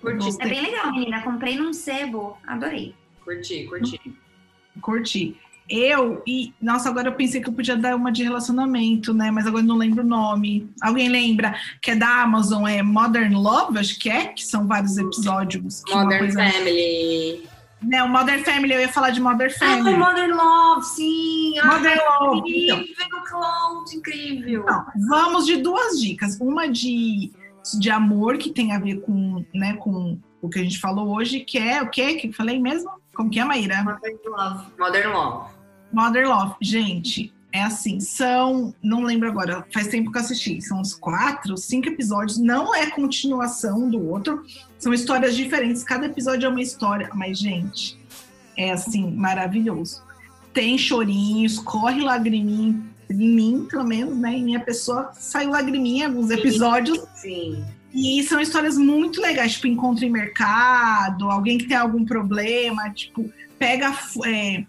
[0.00, 0.24] Curti.
[0.24, 0.46] Gostei.
[0.46, 1.22] É bem legal, menina.
[1.22, 2.94] Comprei num sebo, adorei.
[3.24, 4.00] Curti, curti.
[4.80, 5.40] Curti.
[5.68, 6.54] Eu e.
[6.60, 9.30] Nossa, agora eu pensei que eu podia dar uma de relacionamento, né?
[9.30, 10.70] Mas agora eu não lembro o nome.
[10.80, 11.54] Alguém lembra?
[11.82, 15.82] Que é da Amazon, é Modern Love, acho que é, que são vários episódios.
[15.90, 16.50] Modern coisa...
[16.50, 17.48] Family.
[17.82, 19.94] Não, Modern Family, eu ia falar de Modern ah, Family.
[19.94, 21.54] Ah, Modern Love, sim.
[21.64, 22.38] Modern Ai, Love.
[22.38, 23.24] Incrível, então.
[23.24, 24.62] Cloud, incrível.
[24.62, 26.38] Então, vamos de duas dicas.
[26.40, 27.30] Uma de,
[27.78, 31.40] de amor, que tem a ver com, né, com o que a gente falou hoje,
[31.40, 32.14] que é o quê?
[32.14, 32.90] Que eu falei mesmo?
[33.14, 33.82] Como que é, Maíra?
[33.82, 34.66] Modern Love.
[34.78, 35.57] Modern Love.
[35.92, 40.80] Mother Love, gente, é assim, são, não lembro agora, faz tempo que eu assisti, são
[40.80, 44.44] uns quatro, cinco episódios, não é continuação do outro,
[44.78, 47.98] são histórias diferentes, cada episódio é uma história, mas, gente,
[48.56, 50.02] é assim, maravilhoso.
[50.52, 52.80] Tem chorinhos, corre lagriminha,
[53.10, 54.34] em mim, pelo menos, né?
[54.34, 56.98] Em minha pessoa saiu lagriminha em alguns episódios.
[57.14, 57.64] Sim.
[57.92, 63.30] E são histórias muito legais, tipo, encontro em mercado, alguém que tem algum problema, tipo,
[63.58, 63.96] pega.
[64.26, 64.64] É,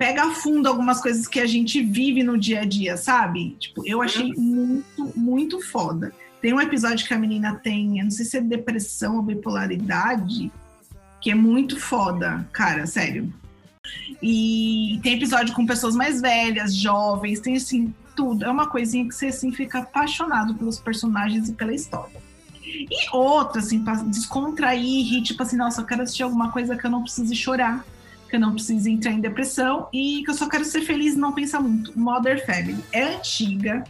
[0.00, 3.54] pega a fundo algumas coisas que a gente vive no dia a dia, sabe?
[3.60, 4.82] Tipo, eu achei uhum.
[4.96, 6.10] muito, muito foda.
[6.40, 10.50] Tem um episódio que a menina tem, eu não sei se é depressão ou bipolaridade,
[11.20, 13.30] que é muito foda, cara, sério.
[14.22, 18.46] E tem episódio com pessoas mais velhas, jovens, tem assim, tudo.
[18.46, 22.22] É uma coisinha que você assim fica apaixonado pelos personagens e pela história.
[22.64, 26.86] E outra, assim, pra descontrair, e, tipo assim, nossa, eu quero assistir alguma coisa que
[26.86, 27.84] eu não precise chorar
[28.30, 31.18] que eu não preciso entrar em depressão e que eu só quero ser feliz e
[31.18, 31.98] não pensar muito.
[31.98, 33.84] Mother Family é antiga,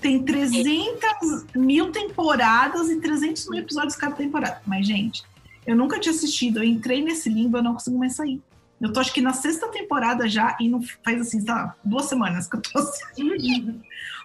[0.00, 4.60] tem 300 mil temporadas e 300 mil episódios cada temporada.
[4.66, 5.24] Mas, gente,
[5.66, 8.42] eu nunca tinha assistido, eu entrei nesse limbo, eu não consigo mais sair.
[8.80, 12.46] Eu tô acho que na sexta temporada já e não faz assim, tá, duas semanas
[12.46, 13.80] que eu tô assistindo.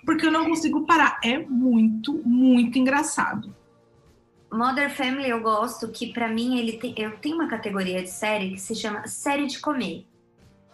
[0.06, 1.20] Porque eu não consigo parar.
[1.24, 3.54] É muito, muito engraçado.
[4.52, 8.52] Mother Family eu gosto que para mim ele tem, eu tenho uma categoria de série
[8.52, 10.06] que se chama série de comer.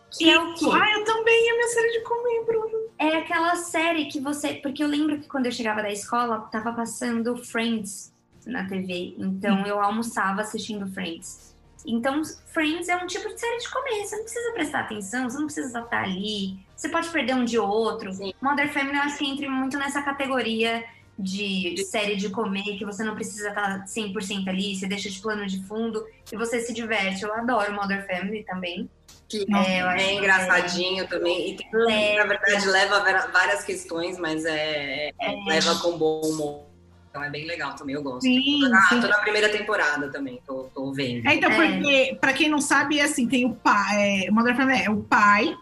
[0.09, 0.65] Que e, é o quê?
[0.71, 2.89] Ah, eu também é minha série de comer, Bruno.
[2.97, 6.73] É aquela série que você, porque eu lembro que quando eu chegava da escola tava
[6.73, 8.11] passando Friends
[8.45, 9.65] na TV, então hum.
[9.67, 11.55] eu almoçava assistindo Friends.
[11.85, 12.21] Então,
[12.53, 14.05] Friends é um tipo de série de comer.
[14.05, 16.59] Você não precisa prestar atenção, você não precisa estar ali.
[16.75, 18.11] Você pode perder um de outro.
[18.11, 18.33] Sim.
[18.41, 20.83] Mother Family eu acho que entra muito nessa categoria
[21.17, 25.47] de série de comer, que você não precisa estar 100% ali, você deixa de plano
[25.47, 27.23] de fundo e você se diverte.
[27.23, 28.89] Eu adoro Mother Family também.
[29.27, 31.07] Que é, é engraçadinho é...
[31.07, 31.51] também.
[31.51, 32.99] E tem, na verdade, leva
[33.31, 36.67] várias questões, mas é, é, leva com bom humor.
[37.09, 38.21] Então é bem legal também, eu gosto.
[38.21, 39.01] Sim, tô, na, sim.
[39.01, 41.27] tô na primeira temporada também, tô, tô vendo.
[41.27, 44.83] É, então, porque, pra quem não sabe, é assim, tem o pai, é, Mother Family
[44.83, 45.57] é o pai,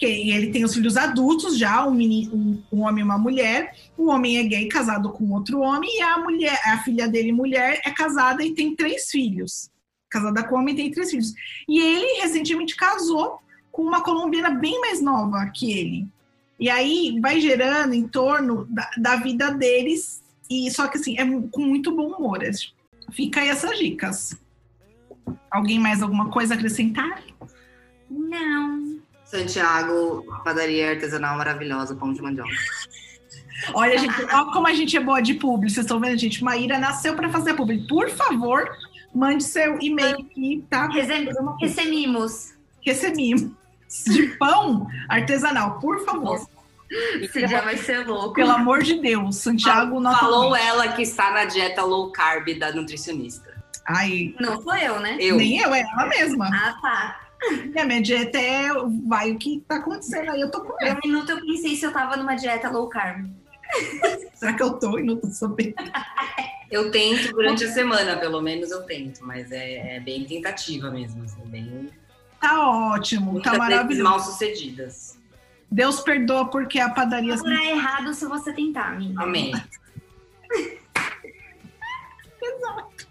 [0.00, 3.76] que ele tem os filhos adultos já, um, menino, um, um, homem e uma mulher.
[3.98, 7.82] O homem é gay, casado com outro homem, e a mulher, a filha dele, mulher,
[7.84, 9.70] é casada e tem três filhos.
[10.08, 11.34] Casada com homem tem três filhos.
[11.68, 13.40] E ele recentemente casou
[13.70, 16.08] com uma colombiana bem mais nova que ele.
[16.58, 21.26] E aí vai gerando em torno da, da vida deles, e só que assim, é
[21.50, 22.40] com muito bom humor.
[23.12, 24.34] fica aí essas dicas.
[25.50, 27.22] Alguém mais alguma coisa a acrescentar?
[28.08, 28.98] Não.
[29.30, 32.50] Santiago, padaria artesanal maravilhosa, pão de mandioca.
[33.74, 35.70] Olha, gente, olha como a gente é boa de publi.
[35.70, 36.42] Vocês estão vendo, gente?
[36.42, 37.86] Maíra nasceu para fazer publi.
[37.86, 38.68] Por favor,
[39.14, 40.88] mande seu e-mail aqui, tá?
[41.60, 42.54] Recebimos.
[42.84, 43.52] Recebimos.
[44.06, 46.44] De pão artesanal, por favor.
[47.20, 48.34] Esse dia vai ser louco.
[48.34, 52.72] Pelo amor de Deus, Santiago não Falou ela que está na dieta low carb da
[52.72, 53.48] nutricionista.
[53.86, 54.34] Ai.
[54.40, 55.16] Não foi eu, né?
[55.20, 55.36] Eu.
[55.36, 56.48] Nem eu, é ela mesma.
[56.52, 57.29] Ah, tá.
[57.72, 58.68] Minha, minha dieta é.
[59.06, 61.00] Vai o que tá acontecendo aí, eu tô comendo.
[61.04, 63.26] Um minuto eu pensei se eu tava numa dieta low carb.
[64.34, 65.74] Será que eu tô e não tô sabendo?
[66.70, 71.24] Eu tento durante a semana, pelo menos eu tento, mas é, é bem tentativa mesmo.
[71.24, 71.90] Assim, bem...
[72.40, 74.04] Tá ótimo, tá maravilhoso.
[74.08, 75.18] mal sucedidas.
[75.68, 77.34] Deus perdoa porque a padaria.
[77.34, 79.20] É errado se você tentar, amiga.
[79.20, 79.52] Amém.
[82.40, 83.08] Exato.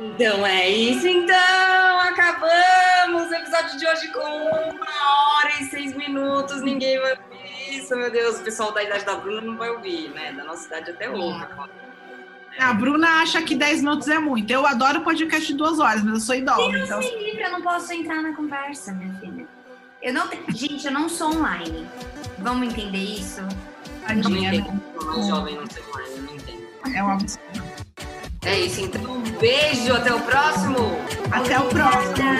[0.00, 2.00] Então é isso, então.
[2.00, 6.62] Acabamos o episódio de hoje com uma hora e seis minutos.
[6.62, 8.40] Ninguém vai ouvir isso, meu Deus.
[8.40, 10.32] O pessoal da idade da Bruna não vai ouvir, né?
[10.32, 11.44] Da nossa idade até ouve.
[12.58, 14.50] A Bruna acha que 10 minutos é muito.
[14.50, 16.70] Eu adoro podcast de duas horas, mas eu sou idosa.
[16.70, 16.98] Deus então...
[16.98, 19.46] me livre, eu não posso entrar na conversa, minha filha.
[20.02, 21.86] Eu não, gente, eu não sou online.
[22.38, 23.40] Vamos entender isso?
[24.06, 24.80] Tadinha, né?
[25.28, 26.68] Jovem não ser online, não entendo.
[26.94, 27.69] É um absurdo.
[28.42, 29.02] É isso, então.
[29.02, 30.98] Um beijo, até o próximo.
[31.30, 32.30] Até o próximo.